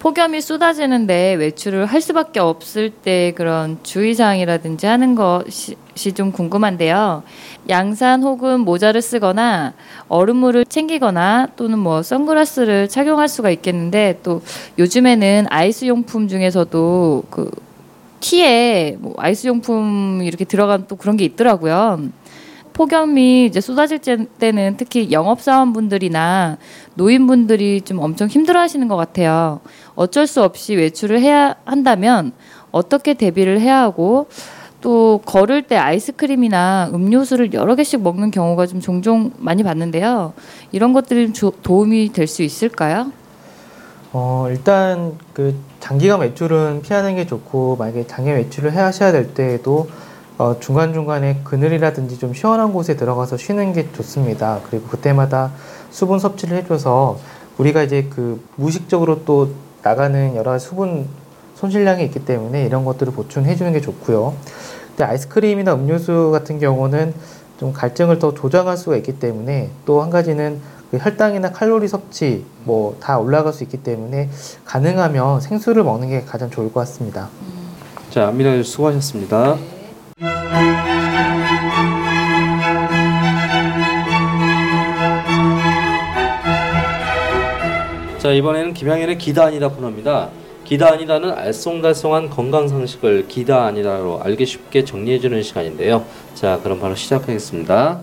폭염이 0.02 0.42
쏟아지는데 0.42 1.34
외출을 1.36 1.86
할 1.86 2.02
수밖에 2.02 2.40
없을 2.40 2.90
때 2.90 3.34
그런 3.36 3.78
주의사항이라든지 3.84 4.88
하는 4.88 5.14
것이 5.14 5.76
좀 6.16 6.32
궁금한데요. 6.32 7.22
양산 7.70 8.24
혹은 8.24 8.62
모자를 8.62 9.04
쓰거나 9.04 9.76
얼음물을 10.08 10.66
챙기거나 10.66 11.50
또는 11.56 11.78
뭐 11.78 12.02
선글라스를 12.02 12.90
착용할 12.90 13.28
수가 13.28 13.52
있겠는데 13.52 14.22
또 14.24 14.42
요즘에는 14.80 15.46
아이스 15.52 15.86
용품 15.86 16.28
중에서도 16.28 17.24
그 17.30 17.52
티에 18.22 18.98
뭐 19.00 19.14
아이스 19.20 19.46
용품 19.46 20.22
이렇게 20.24 20.46
들어간 20.46 20.86
또 20.88 20.96
그런 20.96 21.16
게 21.16 21.26
있더라고요. 21.26 22.00
폭염이 22.86 23.46
이제 23.46 23.62
쏟아질 23.62 24.00
때는 24.00 24.76
특히 24.76 25.12
영업사원분들이나 25.12 26.58
노인분들이 26.96 27.82
좀 27.82 28.00
엄청 28.00 28.28
힘들어하시는 28.28 28.88
것 28.88 28.96
같아요. 28.96 29.60
어쩔 29.94 30.26
수 30.26 30.42
없이 30.42 30.74
외출을 30.76 31.20
해야 31.22 31.54
한다면 31.64 32.32
어떻게 32.72 33.14
대비를 33.14 33.60
해야 33.62 33.82
하고 33.82 34.28
또 34.82 35.22
걸을 35.26 35.62
때 35.62 35.76
아이스크림이나 35.78 36.90
음료수를 36.92 37.54
여러 37.54 37.76
개씩 37.76 38.02
먹는 38.02 38.32
경우가 38.32 38.66
좀 38.66 38.82
종종 38.82 39.30
많이 39.38 39.62
봤는데요. 39.62 40.34
이런 40.72 40.92
것들이 40.92 41.34
조- 41.34 41.52
도움이 41.62 42.14
될 42.14 42.26
수 42.28 42.42
있을까요? 42.42 43.12
어 44.12 44.48
일단 44.50 45.20
그 45.34 45.54
장기간 45.80 46.20
외출은 46.22 46.82
피하는 46.82 47.16
게 47.16 47.28
좋고 47.28 47.76
만약에 47.78 48.08
장기 48.08 48.32
외출을 48.32 48.72
해 48.74 48.80
하셔야 48.80 49.12
될 49.12 49.36
때에도 49.36 49.88
어, 50.42 50.60
중간중간에 50.60 51.42
그늘이라든지 51.44 52.18
좀 52.18 52.34
시원한 52.34 52.74
곳에 52.74 52.96
들어가서 52.96 53.38
쉬는 53.38 53.74
게 53.74 53.92
좋습니다. 53.92 54.60
그리고 54.68 54.88
그때마다 54.88 55.52
수분 55.92 56.18
섭취를 56.18 56.58
해줘서 56.58 57.20
우리가 57.60 57.84
이제 57.84 58.08
그 58.10 58.44
무의식적으로 58.56 59.24
또 59.24 59.52
나가는 59.84 60.36
여러 60.36 60.50
가지 60.50 60.66
수분 60.66 61.08
손실량이 61.58 62.04
있기 62.06 62.26
때문에 62.26 62.66
이런 62.66 62.86
것들을 62.86 63.14
보충해 63.14 63.56
주는 63.56 63.72
게 63.72 63.82
좋고요. 63.82 64.34
근데 64.88 65.04
아이스크림이나 65.04 65.76
음료수 65.76 66.32
같은 66.32 66.58
경우는 66.58 67.14
좀 67.60 67.72
갈증을 67.72 68.18
더 68.18 68.34
조장할 68.34 68.78
수가 68.78 68.96
있기 68.98 69.20
때문에 69.20 69.70
또 69.86 70.02
한 70.02 70.10
가지는 70.10 70.60
그 70.90 70.98
혈당이나 70.98 71.52
칼로리 71.52 71.88
섭취 71.88 72.46
뭐 72.64 72.96
다 73.00 73.20
올라갈 73.20 73.54
수 73.54 73.62
있기 73.64 73.84
때문에 73.84 74.32
가능하면 74.66 75.40
생수를 75.40 75.84
먹는 75.84 76.10
게 76.10 76.24
가장 76.24 76.50
좋을 76.50 76.74
것 76.74 76.80
같습니다. 76.80 77.30
자, 78.10 78.30
안민아 78.30 78.64
수고하셨습니다. 78.64 79.81
자, 88.22 88.32
이번에는 88.32 88.74
김양현의 88.74 89.18
기다 89.18 89.46
아니다 89.46 89.68
코너입니다. 89.70 90.30
기다 90.64 90.94
아니다는 90.94 91.36
알쏭달쏭한 91.36 92.30
건강 92.30 92.68
상식을 92.68 93.28
기다 93.28 93.66
아니다로 93.66 94.22
알기 94.24 94.46
쉽게 94.46 94.86
정리해 94.86 95.20
주는 95.20 95.42
시간인데요. 95.42 96.06
자, 96.36 96.60
그럼 96.62 96.80
바로 96.80 96.94
시작하겠습니다. 96.96 98.02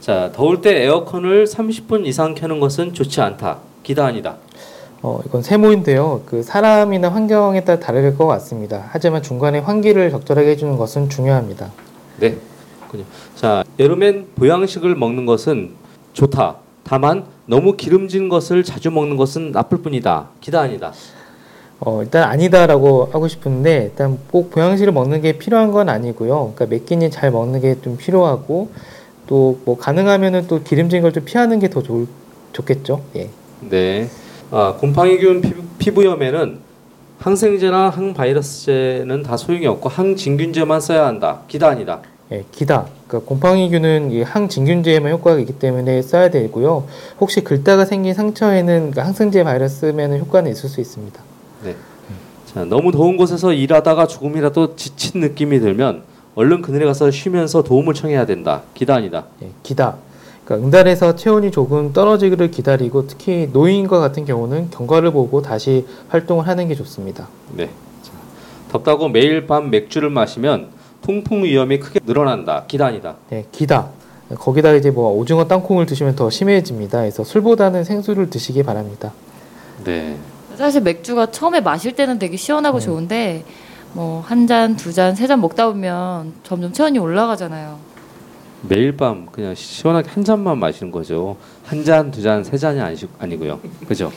자, 0.00 0.32
더울 0.34 0.62
때 0.62 0.84
에어컨을 0.84 1.44
30분 1.44 2.06
이상 2.06 2.34
켜는 2.34 2.60
것은 2.60 2.94
좋지 2.94 3.20
않다. 3.20 3.58
기다 3.82 4.06
아니다. 4.06 4.38
어, 5.02 5.20
이건 5.24 5.42
세모인데요. 5.42 6.22
그 6.26 6.42
사람이나 6.42 7.08
환경에 7.08 7.64
따라 7.64 7.80
다를 7.80 8.16
것 8.16 8.26
같습니다. 8.26 8.84
하지만 8.90 9.22
중간에 9.22 9.58
환기를 9.58 10.10
적절하게 10.10 10.50
해주는 10.50 10.76
것은 10.76 11.08
중요합니다. 11.08 11.70
네. 12.18 12.36
그렇군요. 12.80 13.04
자, 13.34 13.64
여름엔 13.78 14.28
보양식을 14.36 14.94
먹는 14.96 15.24
것은 15.24 15.70
좋다. 16.12 16.56
다만 16.84 17.24
너무 17.46 17.76
기름진 17.76 18.28
것을 18.28 18.62
자주 18.62 18.90
먹는 18.90 19.16
것은 19.16 19.52
나쁠 19.52 19.78
뿐이다. 19.78 20.28
기다 20.40 20.60
아니다. 20.60 20.92
어, 21.78 22.02
일단 22.02 22.24
아니다라고 22.24 23.08
하고 23.10 23.26
싶은데 23.26 23.84
일단 23.90 24.18
꼭 24.30 24.50
보양식을 24.50 24.92
먹는 24.92 25.22
게 25.22 25.38
필요한 25.38 25.70
건 25.70 25.88
아니고요. 25.88 26.52
그러니까 26.54 26.66
몇 26.66 26.84
끼니 26.84 27.10
잘 27.10 27.30
먹는 27.30 27.60
게 27.62 27.76
좀 27.80 27.96
필요하고 27.96 28.70
또 29.26 29.56
뭐 29.64 29.78
가능하면은 29.78 30.46
또 30.46 30.62
기름진 30.62 31.00
걸 31.00 31.12
좀 31.12 31.24
피하는 31.24 31.58
게 31.58 31.68
더 31.70 31.82
좋겠죠. 32.52 33.00
예. 33.16 33.30
네. 33.60 34.08
아, 34.52 34.74
곰팡이균 34.78 35.40
피부, 35.40 35.62
피부 35.78 36.04
염에는 36.04 36.58
항생제나 37.20 37.90
항바이러스제는 37.90 39.22
다 39.22 39.36
소용이 39.36 39.66
없고 39.66 39.88
항진균제만 39.88 40.80
써야 40.80 41.06
한다. 41.06 41.40
기다 41.46 41.68
아니다. 41.68 42.00
예, 42.32 42.44
기다. 42.50 42.86
그러니까 43.06 43.28
곰팡이균은 43.28 44.10
이 44.10 44.22
항진균제에만 44.22 45.12
효과가 45.12 45.38
있기 45.40 45.58
때문에 45.58 46.02
써야 46.02 46.30
되고요. 46.30 46.86
혹시 47.20 47.42
긁다가 47.42 47.84
생긴 47.84 48.14
상처에는 48.14 48.92
그 48.92 49.00
항생제 49.00 49.44
바이러스면 49.44 50.18
효과는 50.18 50.50
있을 50.50 50.68
수 50.68 50.80
있습니다. 50.80 51.20
네. 51.64 51.76
자, 52.52 52.64
너무 52.64 52.90
더운 52.90 53.16
곳에서 53.16 53.52
일하다가 53.52 54.08
조금이라도 54.08 54.74
지친 54.74 55.20
느낌이 55.20 55.60
들면 55.60 56.02
얼른 56.34 56.62
그늘에 56.62 56.86
가서 56.86 57.10
쉬면서 57.10 57.62
도움을 57.62 57.94
청해야 57.94 58.26
된다. 58.26 58.62
기다 58.74 58.96
아니다. 58.96 59.26
예, 59.42 59.50
기다. 59.62 59.96
그러니까 60.50 60.66
응달에서 60.66 61.14
체온이 61.14 61.52
조금 61.52 61.92
떨어지기를 61.92 62.50
기다리고 62.50 63.06
특히 63.06 63.48
노인과 63.52 64.00
같은 64.00 64.24
경우는 64.24 64.70
경과를 64.70 65.12
보고 65.12 65.42
다시 65.42 65.86
활동을 66.08 66.48
하는 66.48 66.66
게 66.66 66.74
좋습니다. 66.74 67.28
네. 67.54 67.66
자, 68.02 68.10
덥다고 68.72 69.08
매일 69.08 69.46
밤 69.46 69.70
맥주를 69.70 70.10
마시면 70.10 70.70
통풍 71.02 71.44
위험이 71.44 71.78
크게 71.78 72.00
늘어난다. 72.04 72.64
기다 72.66 72.86
아니다. 72.86 73.14
예, 73.30 73.44
기다. 73.52 73.90
거기다 74.34 74.72
이제 74.72 74.90
뭐 74.90 75.12
오징어 75.16 75.46
땅콩을 75.46 75.86
드시면 75.86 76.16
더 76.16 76.28
심해집니다. 76.30 76.98
그래서 76.98 77.22
술보다는 77.22 77.84
생수를 77.84 78.28
드시기 78.28 78.64
바랍니다. 78.64 79.12
네. 79.84 80.16
사실 80.56 80.82
맥주가 80.82 81.30
처음에 81.30 81.60
마실 81.60 81.92
때는 81.94 82.18
되게 82.18 82.36
시원하고 82.36 82.80
네. 82.80 82.84
좋은데 82.86 83.44
뭐 83.92 84.20
한 84.26 84.48
잔, 84.48 84.74
두 84.76 84.92
잔, 84.92 85.14
세 85.14 85.28
잔 85.28 85.40
먹다 85.40 85.66
보면 85.68 86.32
점점 86.42 86.72
체온이 86.72 86.98
올라가잖아요. 86.98 87.78
매일 88.62 88.96
밤 88.96 89.26
그냥 89.26 89.54
시원하게 89.54 90.08
한 90.10 90.24
잔만 90.24 90.58
마시는 90.58 90.90
거죠. 90.92 91.36
한 91.64 91.84
잔, 91.84 92.10
두 92.10 92.22
잔, 92.22 92.44
세 92.44 92.56
잔이 92.56 92.80
아니, 92.80 92.96
아니고요. 93.18 93.60
그죠? 93.86 94.10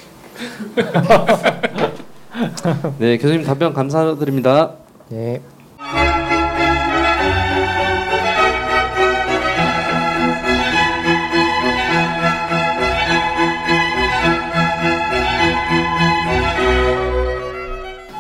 네, 3.00 3.18
교수님 3.18 3.44
답변 3.44 3.74
감사드립니다. 3.74 4.74
예. 5.12 5.42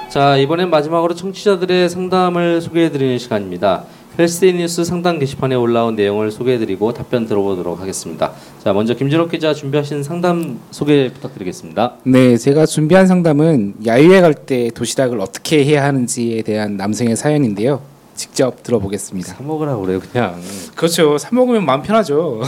자, 0.09 0.37
이번엔 0.37 0.69
마지막으로 0.69 1.15
청취자들의 1.15 1.89
상담을 1.89 2.61
소개해 2.61 2.91
드리는 2.91 3.17
시간입니다. 3.17 3.83
헬스데이 4.19 4.53
뉴스 4.53 4.83
상담 4.83 5.17
게시판에 5.17 5.55
올라온 5.55 5.95
내용을 5.95 6.29
소개해드리고 6.29 6.93
답변 6.93 7.25
들어보도록 7.25 7.81
하겠습니다. 7.81 8.31
자, 8.59 8.71
먼저 8.71 8.93
김진욱 8.93 9.31
기자 9.31 9.53
준비하신 9.55 10.03
상담 10.03 10.59
소개 10.69 11.09
부탁드리겠습니다. 11.11 11.95
네, 12.05 12.37
제가 12.37 12.67
준비한 12.67 13.07
상담은 13.07 13.73
야유회 13.85 14.21
갈 14.21 14.33
때 14.45 14.69
도시락을 14.75 15.19
어떻게 15.19 15.63
해야 15.65 15.83
하는지에 15.85 16.41
대한 16.43 16.75
남성의 16.77 17.15
사연인데요. 17.15 17.81
직접 18.13 18.61
들어보겠습니다. 18.61 19.29
사 19.33 19.43
먹으라고 19.43 19.81
그래요, 19.81 19.99
그냥. 19.99 20.35
그렇죠. 20.75 21.17
사 21.17 21.33
먹으면 21.33 21.65
마음 21.65 21.81
편하죠. 21.81 22.41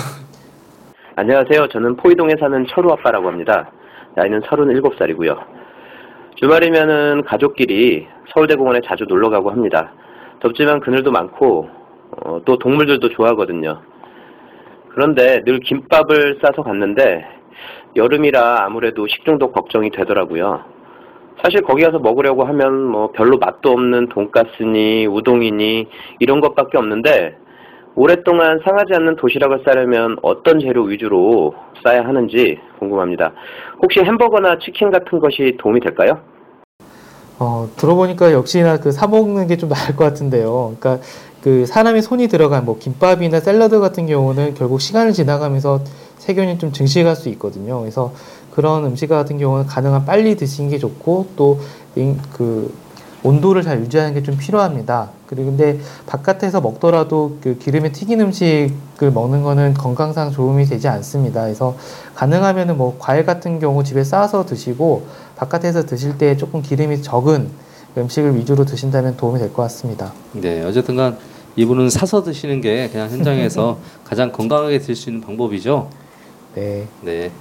안녕하세요. 1.15 1.69
저는 1.69 1.95
포이동에 1.95 2.34
사는 2.39 2.65
철우 2.69 2.91
아빠라고 2.91 3.27
합니다. 3.27 3.72
나이는 4.15 4.41
37살이고요. 4.41 5.36
주말이면은 6.36 7.24
가족끼리 7.24 8.05
서울대공원에 8.34 8.81
자주 8.86 9.05
놀러 9.07 9.29
가고 9.29 9.50
합니다. 9.50 9.93
덥지만 10.46 10.80
그늘도 10.80 11.12
많고 11.12 11.70
어, 12.24 12.40
또 12.46 12.60
동물들도 12.60 13.10
좋아하거든요. 13.10 13.82
그런데 14.90 15.44
늘 15.44 15.60
김밥을 15.60 16.40
싸서 16.42 16.62
갔는데 16.62 17.25
여름이라 17.96 18.63
아무래도 18.63 19.08
식중독 19.08 19.54
걱정이 19.54 19.89
되더라고요. 19.89 20.63
사실 21.41 21.62
거기 21.62 21.84
가서 21.84 21.98
먹으려고 21.98 22.43
하면 22.46 22.84
뭐 22.84 23.12
별로 23.12 23.38
맛도 23.38 23.72
없는 23.72 24.10
돈가스니 24.10 25.08
우동이니 25.08 25.88
이런 26.19 26.41
것밖에 26.41 26.78
없는데 26.78 27.38
오랫동안 27.96 28.60
상하지 28.63 28.93
않는 28.93 29.15
도시락을 29.15 29.63
싸려면 29.65 30.17
어떤 30.22 30.60
재료 30.60 30.84
위주로 30.84 31.56
싸야 31.84 32.06
하는지 32.06 32.60
궁금합니다. 32.78 33.34
혹시 33.82 34.02
햄버거나 34.02 34.60
치킨 34.60 34.91
같은 34.91 35.19
것이 35.19 35.56
도움이 35.58 35.80
될까요? 35.80 36.35
어, 37.39 37.69
들어보니까 37.76 38.32
역시나 38.32 38.78
그 38.78 38.91
사먹는 38.91 39.48
게 39.48 39.58
좀 39.58 39.69
나을 39.69 39.95
것 39.95 40.04
같은데요. 40.06 40.76
그러니까 40.80 41.06
그 41.41 41.65
사람의 41.65 42.02
손이 42.02 42.28
들어간 42.28 42.65
뭐 42.65 42.78
김밥이나 42.80 43.39
샐러드 43.39 43.80
같은 43.80 44.08
경우는 44.08 44.56
결국 44.56 44.82
시간을 44.82 45.13
지나가면서 45.13 45.82
세균이 46.17 46.58
좀 46.58 46.71
증식할 46.71 47.15
수 47.15 47.30
있거든요. 47.30 47.80
그래서 47.82 48.13
그런 48.52 48.86
음식 48.86 49.08
같은 49.08 49.38
경우는 49.38 49.65
가능한 49.67 50.06
빨리 50.06 50.36
드시는 50.38 50.69
게 50.69 50.78
좋고 50.80 51.28
또 51.36 51.60
그 52.34 52.74
온도를 53.24 53.63
잘 53.63 53.80
유지하는 53.80 54.13
게 54.13 54.21
좀 54.21 54.38
필요합니다. 54.38 55.10
그리고 55.28 55.48
근데 55.50 55.80
바깥에서 56.06 56.62
먹더라도 56.62 57.38
그 57.41 57.58
기름에 57.58 57.91
튀긴 57.91 58.21
음식을 58.21 59.12
먹는 59.13 59.41
거는 59.43 59.74
건강상 59.76 60.32
도움이 60.32 60.65
되지 60.65 60.88
않습니다. 60.89 61.41
그래서 61.43 61.76
가능하면은 62.15 62.78
뭐 62.78 62.98
과일 63.00 63.26
같은 63.26 63.60
경우 63.60 63.84
집에 63.84 64.04
싸서 64.04 64.45
드시고 64.45 65.08
바깥에서 65.36 65.86
드실 65.86 66.17
때 66.17 66.38
조금 66.38 66.62
기름이 66.62 67.02
적은 67.02 67.50
음식을 67.98 68.36
위주로 68.38 68.65
드신다면 68.65 69.15
도움이 69.17 69.39
될 69.39 69.52
것 69.54 69.62
같습니다. 69.63 70.12
네, 70.34 70.63
어쨌든간 70.63 71.17
이분은 71.56 71.89
사서 71.89 72.24
드시는 72.24 72.60
게 72.62 72.89
그냥 72.89 73.10
현장에서 73.10 73.80
가장 74.04 74.32
건강하게 74.32 74.80
드실 74.80 74.95
수 74.95 75.10
있는 75.10 75.21
방법이죠. 75.21 75.89
네. 76.56 76.88
네. 77.02 77.32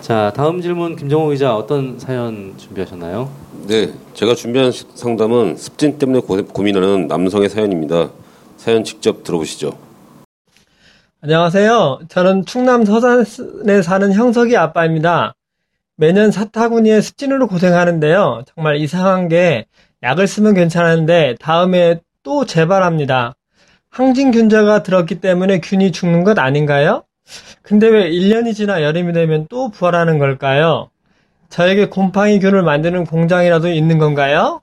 자, 0.00 0.32
다음 0.34 0.62
질문 0.62 0.96
김정호 0.96 1.30
기자 1.30 1.54
어떤 1.56 1.98
사연 1.98 2.54
준비하셨나요? 2.56 3.28
네, 3.66 3.92
제가 4.14 4.34
준비한 4.34 4.70
시- 4.70 4.84
상담은 4.94 5.56
습진 5.56 5.98
때문에 5.98 6.20
고, 6.20 6.42
고민하는 6.46 7.08
남성의 7.08 7.50
사연입니다. 7.50 8.10
사연 8.56 8.84
직접 8.84 9.24
들어보시죠. 9.24 9.72
안녕하세요. 11.20 12.00
저는 12.08 12.46
충남 12.46 12.84
서산에 12.84 13.82
사는 13.82 14.12
형석이 14.12 14.56
아빠입니다. 14.56 15.34
매년 16.00 16.30
사타구니에 16.30 17.00
습진으로 17.00 17.48
고생하는데요. 17.48 18.44
정말 18.54 18.76
이상한 18.76 19.26
게 19.26 19.66
약을 20.04 20.28
쓰면 20.28 20.54
괜찮은데 20.54 21.34
다음에 21.40 21.98
또 22.22 22.46
재발합니다. 22.46 23.34
항진균자가 23.90 24.84
들었기 24.84 25.20
때문에 25.20 25.58
균이 25.60 25.90
죽는 25.90 26.22
것 26.22 26.38
아닌가요? 26.38 27.02
근데 27.62 27.88
왜 27.88 28.08
1년이 28.10 28.54
지나 28.54 28.80
여름이 28.84 29.12
되면 29.12 29.48
또 29.50 29.70
부활하는 29.70 30.20
걸까요? 30.20 30.88
저에게 31.48 31.88
곰팡이 31.88 32.38
균을 32.38 32.62
만드는 32.62 33.04
공장이라도 33.04 33.68
있는 33.68 33.98
건가요? 33.98 34.60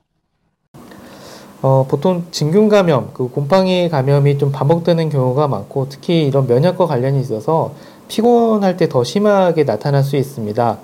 어, 1.61 1.85
보통 1.89 2.27
진균 2.31 2.69
감염, 2.69 3.09
그 3.13 3.27
곰팡이 3.27 3.89
감염이 3.89 4.37
좀 4.37 4.53
반복되는 4.53 5.09
경우가 5.09 5.49
많고 5.49 5.89
특히 5.89 6.25
이런 6.25 6.47
면역과 6.47 6.85
관련이 6.85 7.19
있어서 7.19 7.73
피곤할 8.07 8.77
때 8.77 8.87
더 8.87 9.03
심하게 9.03 9.65
나타날 9.65 10.01
수 10.03 10.15
있습니다. 10.15 10.77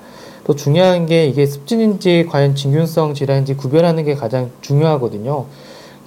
또 0.45 0.55
중요한 0.55 1.05
게 1.05 1.25
이게 1.27 1.45
습진인지 1.45 2.25
과연 2.29 2.55
진균성 2.55 3.13
질환인지 3.13 3.55
구별하는 3.55 4.03
게 4.03 4.15
가장 4.15 4.49
중요하거든요. 4.61 5.45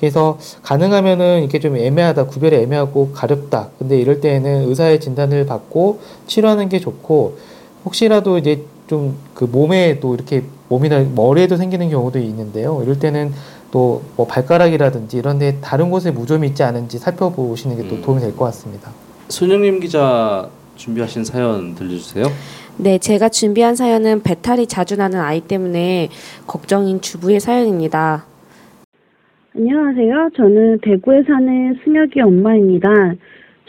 그래서 0.01 0.39
가능하면은 0.63 1.45
이게 1.45 1.61
좀 1.61 1.77
애매하다, 1.77 2.27
구별이 2.27 2.57
애매하고 2.57 3.13
가렵다. 3.13 3.69
근데 3.79 3.99
이럴 3.99 4.21
때에는 4.21 4.69
의사의 4.69 5.01
진단을 5.01 5.47
받고 5.47 6.01
치료하는 6.27 6.69
게 6.69 6.79
좋고 6.81 7.39
혹시라도 7.85 8.39
이제 8.39 8.65
좀 8.87 9.17
그 9.35 9.45
몸에도 9.45 10.15
이렇게 10.15 10.45
몸이나 10.69 11.01
머리에도 11.15 11.57
생기는 11.57 11.89
경우도 11.91 12.19
있는데요. 12.19 12.81
이럴 12.83 12.99
때는 12.99 13.33
또 13.73 14.03
뭐 14.17 14.27
발가락이라든지 14.27 15.17
이런 15.17 15.39
데 15.39 15.59
다른 15.61 15.91
곳에 15.91 16.11
무좀이 16.11 16.49
있지 16.49 16.63
않은지 16.63 16.99
살펴보시는 16.99 17.77
게또 17.83 17.97
음. 17.97 18.03
도움이 18.03 18.21
될 18.21 18.37
것 18.37 18.45
같습니다. 18.47 18.91
손영림 19.29 19.81
기자 19.81 20.49
준비하신 20.77 21.25
사연 21.25 21.75
들려주세요. 21.75 22.27
네, 22.77 22.99
제가 22.99 23.29
준비한 23.29 23.77
사연은 23.77 24.23
배탈이 24.25 24.67
자주 24.67 24.97
나는 24.97 25.21
아이 25.21 25.41
때문에 25.41 26.09
걱정인 26.49 27.01
주부의 27.01 27.39
사연입니다. 27.39 28.25
안녕하세요. 29.55 30.31
저는 30.35 30.81
대구에 30.83 31.23
사는 31.23 31.79
승혁이 31.85 32.21
엄마입니다. 32.21 32.89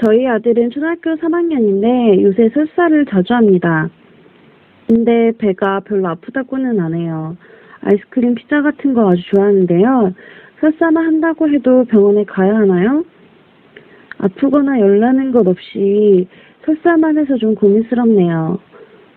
저희 0.04 0.28
아들은 0.28 0.72
초등학교 0.72 1.12
3학년인데 1.12 2.24
요새 2.24 2.50
설사를 2.50 3.06
자주 3.06 3.36
합니다. 3.36 3.90
근데 4.88 5.32
배가 5.38 5.82
별로 5.82 6.08
아프다고는 6.08 6.80
안 6.80 6.96
해요. 6.96 7.38
아이스크림, 7.82 8.34
피자 8.34 8.64
같은 8.64 8.96
거 8.96 9.08
아주 9.08 9.22
좋아하는데요. 9.36 10.16
설사만 10.62 11.06
한다고 11.06 11.48
해도 11.48 11.86
병원에 11.86 12.24
가야 12.24 12.56
하나요? 12.56 13.06
아프거나 14.18 14.80
열나는 14.80 15.32
것 15.32 15.48
없이 15.48 16.28
설사만 16.66 17.20
해서 17.20 17.38
좀 17.38 17.54
고민스럽네요. 17.54 18.58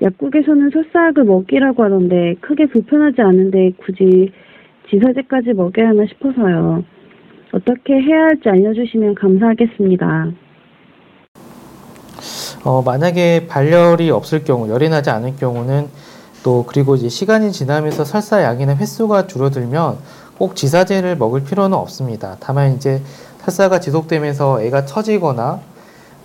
약국에서는 0.01 0.71
설사약을 0.71 1.25
먹이라고 1.25 1.85
하던데 1.85 2.35
크게 2.41 2.67
불편하지 2.67 3.21
않은데 3.21 3.73
굳이 3.85 4.33
지사제까지 4.91 5.53
먹여야 5.55 5.89
하나 5.89 6.05
싶어서요. 6.07 6.85
어떻게 7.53 7.95
해야 7.95 8.25
할지 8.25 8.49
알려주시면 8.49 9.15
감사하겠습니다. 9.15 10.31
어, 12.65 12.83
만약에 12.83 13.47
발열이 13.47 14.11
없을 14.11 14.45
경우, 14.45 14.69
열이 14.69 14.89
나지 14.89 15.11
않을 15.11 15.37
경우는 15.37 15.87
또 16.43 16.65
그리고 16.67 16.95
이제 16.95 17.09
시간이 17.09 17.53
지나면서 17.53 18.05
설사 18.05 18.43
양이나 18.43 18.75
횟수가 18.75 19.27
줄어들면 19.27 19.97
꼭 20.39 20.55
지사제를 20.55 21.17
먹을 21.17 21.43
필요는 21.45 21.77
없습니다. 21.77 22.37
다만 22.41 22.75
이제 22.75 23.03
설사가 23.39 23.81
지속되면서 23.81 24.63
애가 24.63 24.85
처지거나 24.85 25.61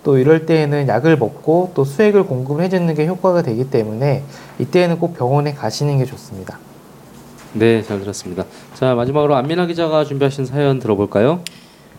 또 0.04 0.18
이럴 0.18 0.46
때에는 0.46 0.86
약을 0.86 1.16
먹고 1.16 1.72
또 1.74 1.84
수액을 1.84 2.26
공급해 2.26 2.68
주는 2.68 2.94
게 2.94 3.06
효과가 3.06 3.42
되기 3.42 3.68
때문에 3.70 4.22
이때에는 4.60 4.98
꼭 5.00 5.16
병원에 5.16 5.54
가시는 5.54 5.98
게 5.98 6.04
좋습니다. 6.04 6.58
네, 7.54 7.82
잘 7.82 8.00
들었습니다. 8.00 8.44
자, 8.74 8.94
마지막으로 8.94 9.34
안민아 9.34 9.66
기자가 9.66 10.04
준비하신 10.04 10.44
사연 10.44 10.78
들어볼까요? 10.78 11.40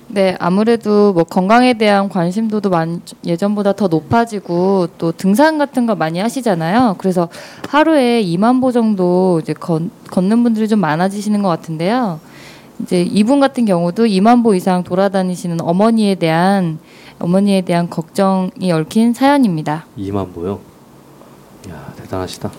네, 0.08 0.36
아무래도 0.40 1.14
뭐 1.14 1.24
건강에 1.24 1.74
대한 1.74 2.10
관심도도 2.10 2.70
많, 2.70 3.02
예전보다 3.26 3.74
더 3.74 3.88
높아지고 3.88 4.88
또 5.00 5.12
등산 5.12 5.58
같은 5.58 5.88
거 5.88 5.96
많이 5.96 6.20
하시잖아요. 6.20 6.96
그래서 7.00 7.28
하루에 7.68 8.22
2만 8.22 8.62
보 8.62 8.72
정도 8.72 9.40
이제 9.42 9.54
건, 9.54 9.90
걷는 10.12 10.44
분들이 10.44 10.68
좀 10.68 10.80
많아지시는 10.80 11.42
것 11.42 11.50
같은데요. 11.50 12.20
이제 12.82 13.02
이분 13.02 13.40
같은 13.40 13.66
경우도 13.66 14.06
2만 14.06 14.44
보 14.44 14.54
이상 14.54 14.84
돌아다니시는 14.84 15.62
어머니에 15.62 16.16
대한 16.16 16.80
어머니에 17.20 17.62
대한 17.62 17.90
걱정이 17.90 18.72
얽힌 18.72 19.14
사연입니다. 19.14 19.86
2만 19.98 20.34
보요. 20.34 20.60
야, 21.70 21.94
대단하시다. 21.98 22.52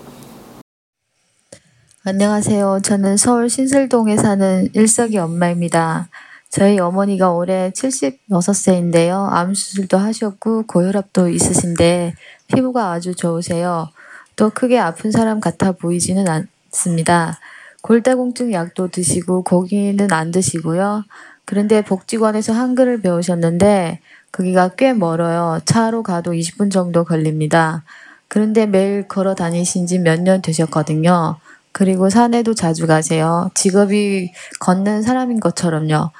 안녕하세요. 2.05 2.81
저는 2.83 3.17
서울 3.17 3.51
신설동에 3.51 4.17
사는 4.17 4.69
일석이 4.75 5.19
엄마입니다. 5.19 6.09
저희 6.51 6.79
어머니가 6.79 7.33
올해 7.33 7.71
76세인데요. 7.73 9.29
암 9.31 9.55
수술도 9.55 9.99
하셨고 9.99 10.65
고혈압도 10.69 11.29
있으신데 11.29 12.15
피부가 12.47 12.93
아주 12.93 13.15
좋으세요. 13.15 13.89
또 14.37 14.51
크게 14.51 14.79
아픈 14.79 15.11
사람 15.11 15.41
같아 15.41 15.73
보이지는 15.73 16.27
않습니다. 16.29 17.39
골다공증 17.87 18.53
약도 18.53 18.89
드시고 18.89 19.43
고기는 19.45 20.11
안 20.13 20.33
드시고요. 20.33 21.05
그런데 21.45 21.83
복지관에서 21.83 22.53
한글을 22.53 23.01
배우셨는데 23.01 24.01
거기가 24.33 24.71
꽤 24.77 24.93
멀어요. 24.93 25.61
차로 25.65 26.03
가도 26.03 26.33
20분 26.33 26.73
정도 26.73 27.05
걸립니다. 27.05 27.85
그런데 28.29 28.67
매일 28.67 29.07
걸어 29.07 29.37
다니신 29.37 29.87
지 29.87 29.99
몇 30.01 30.21
년 30.21 30.43
되셨거든요. 30.43 31.37
그리고 31.71 32.11
산에도 32.11 32.55
자주 32.55 32.89
가세요. 32.89 33.51
직업이 33.55 34.33
걷는 34.59 35.03
사람인 35.03 35.39
것처럼요. 35.39 36.11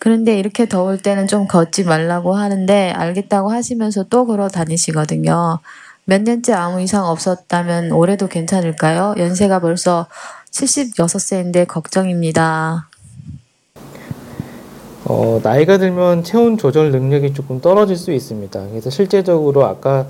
그런데 0.00 0.36
이렇게 0.36 0.66
더울 0.68 0.98
때는 0.98 1.28
좀 1.28 1.46
걷지 1.46 1.84
말라고 1.84 2.34
하는데 2.34 2.90
알겠다고 2.90 3.52
하시면서 3.52 4.04
또 4.10 4.26
걸어 4.26 4.48
다니시거든요. 4.48 5.60
몇 6.04 6.22
년째 6.22 6.54
아무 6.54 6.80
이상 6.80 7.04
없었다면 7.04 7.92
올해도 7.92 8.26
괜찮을까요? 8.26 9.14
연세가 9.18 9.60
벌써 9.60 10.08
76세인데 10.52 11.66
걱정입니다. 11.66 12.88
어, 15.04 15.40
나이가 15.42 15.78
들면 15.78 16.22
체온 16.22 16.56
조절 16.56 16.92
능력이 16.92 17.34
조금 17.34 17.60
떨어질 17.60 17.96
수 17.96 18.12
있습니다. 18.12 18.68
그래서 18.68 18.88
실제적으로 18.88 19.66
아까 19.66 20.06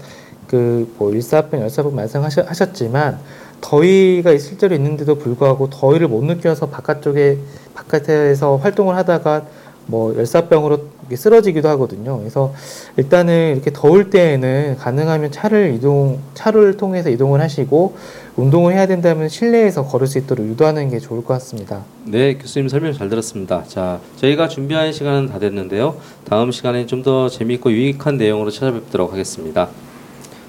그뭐 0.48 1.12
일사병, 1.12 1.60
열사병 1.60 1.94
말씀하셨지만 1.94 3.18
더위가 3.62 4.36
실제로 4.38 4.74
있는데도 4.74 5.14
불구하고 5.14 5.70
더위를 5.70 6.08
못 6.08 6.24
느껴서 6.24 6.66
바깥쪽에 6.66 7.38
바깥에서 7.74 8.56
활동을 8.56 8.96
하다가 8.96 9.46
뭐 9.86 10.14
열사병으로 10.16 10.88
쓰러지기도 11.16 11.68
하거든요. 11.70 12.18
그래서 12.18 12.54
일단은 12.96 13.52
이렇게 13.54 13.70
더울 13.72 14.10
때에는 14.10 14.76
가능하면 14.78 15.30
차를 15.32 15.74
이동 15.74 16.18
차를 16.34 16.76
통해서 16.76 17.10
이동을 17.10 17.40
하시고 17.40 17.94
운동을 18.36 18.72
해야 18.72 18.86
된다면 18.86 19.28
실내에서 19.28 19.84
걸을 19.84 20.06
수 20.06 20.16
있도록 20.18 20.46
유도하는 20.46 20.88
게 20.88 20.98
좋을 20.98 21.22
것 21.22 21.34
같습니다. 21.34 21.82
네, 22.06 22.34
교수님 22.38 22.68
설명 22.68 22.92
잘 22.94 23.08
들었습니다. 23.10 23.64
자, 23.68 24.00
저희가 24.16 24.48
준비한 24.48 24.92
시간은 24.92 25.28
다 25.28 25.38
됐는데요. 25.38 25.96
다음 26.24 26.50
시간에 26.50 26.86
좀 26.86 27.02
더 27.02 27.28
재미있고 27.28 27.72
유익한 27.72 28.16
내용으로 28.16 28.50
찾아뵙도록 28.52 29.12
하겠습니다. 29.12 29.68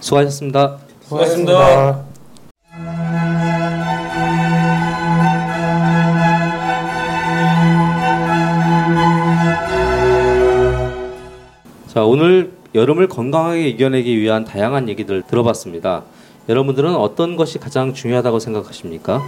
수고하셨습니다. 0.02 0.78
수고하셨습니다. 1.02 2.12
자, 11.93 12.03
오늘 12.03 12.53
여름을 12.73 13.08
건강하게 13.08 13.67
이겨내기 13.67 14.17
위한 14.17 14.45
다양한 14.45 14.89
얘기들 14.89 15.21
들어봤습니다. 15.21 16.01
여러분들은 16.49 16.95
어떤 16.95 17.36
것이 17.36 17.60
가장 17.60 17.93
중요하다고 17.93 18.39
생각하십니까? 18.39 19.21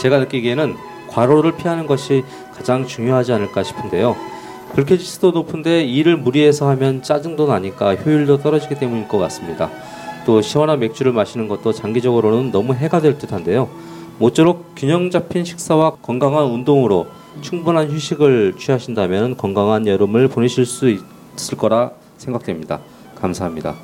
제가 0.00 0.18
느끼기에는 0.20 0.76
과로를 1.10 1.58
피하는 1.58 1.86
것이 1.86 2.24
가장 2.54 2.86
중요하지 2.86 3.34
않을까 3.34 3.62
싶은데요. 3.62 4.16
불쾌지수도 4.72 5.32
높은데 5.32 5.84
일을 5.84 6.16
무리해서 6.16 6.70
하면 6.70 7.02
짜증도 7.02 7.48
나니까 7.48 7.96
효율도 7.96 8.38
떨어지기 8.38 8.76
때문일 8.76 9.06
것 9.06 9.18
같습니다. 9.18 9.68
또 10.24 10.40
시원한 10.40 10.78
맥주를 10.78 11.12
마시는 11.12 11.48
것도 11.48 11.74
장기적으로는 11.74 12.50
너무 12.50 12.72
해가 12.72 13.02
될 13.02 13.18
듯한데요. 13.18 13.68
모쪼록 14.18 14.72
균형 14.74 15.10
잡힌 15.10 15.44
식사와 15.44 15.96
건강한 16.00 16.46
운동으로 16.46 17.08
충분한 17.42 17.90
휴식을 17.90 18.54
취하신다면 18.58 19.36
건강한 19.36 19.86
여름을 19.86 20.28
보내실 20.28 20.64
수 20.64 20.88
있 20.88 21.13
을 21.52 21.58
거라 21.58 21.92
생각됩니다. 22.18 22.80
감사합니다. 23.16 23.74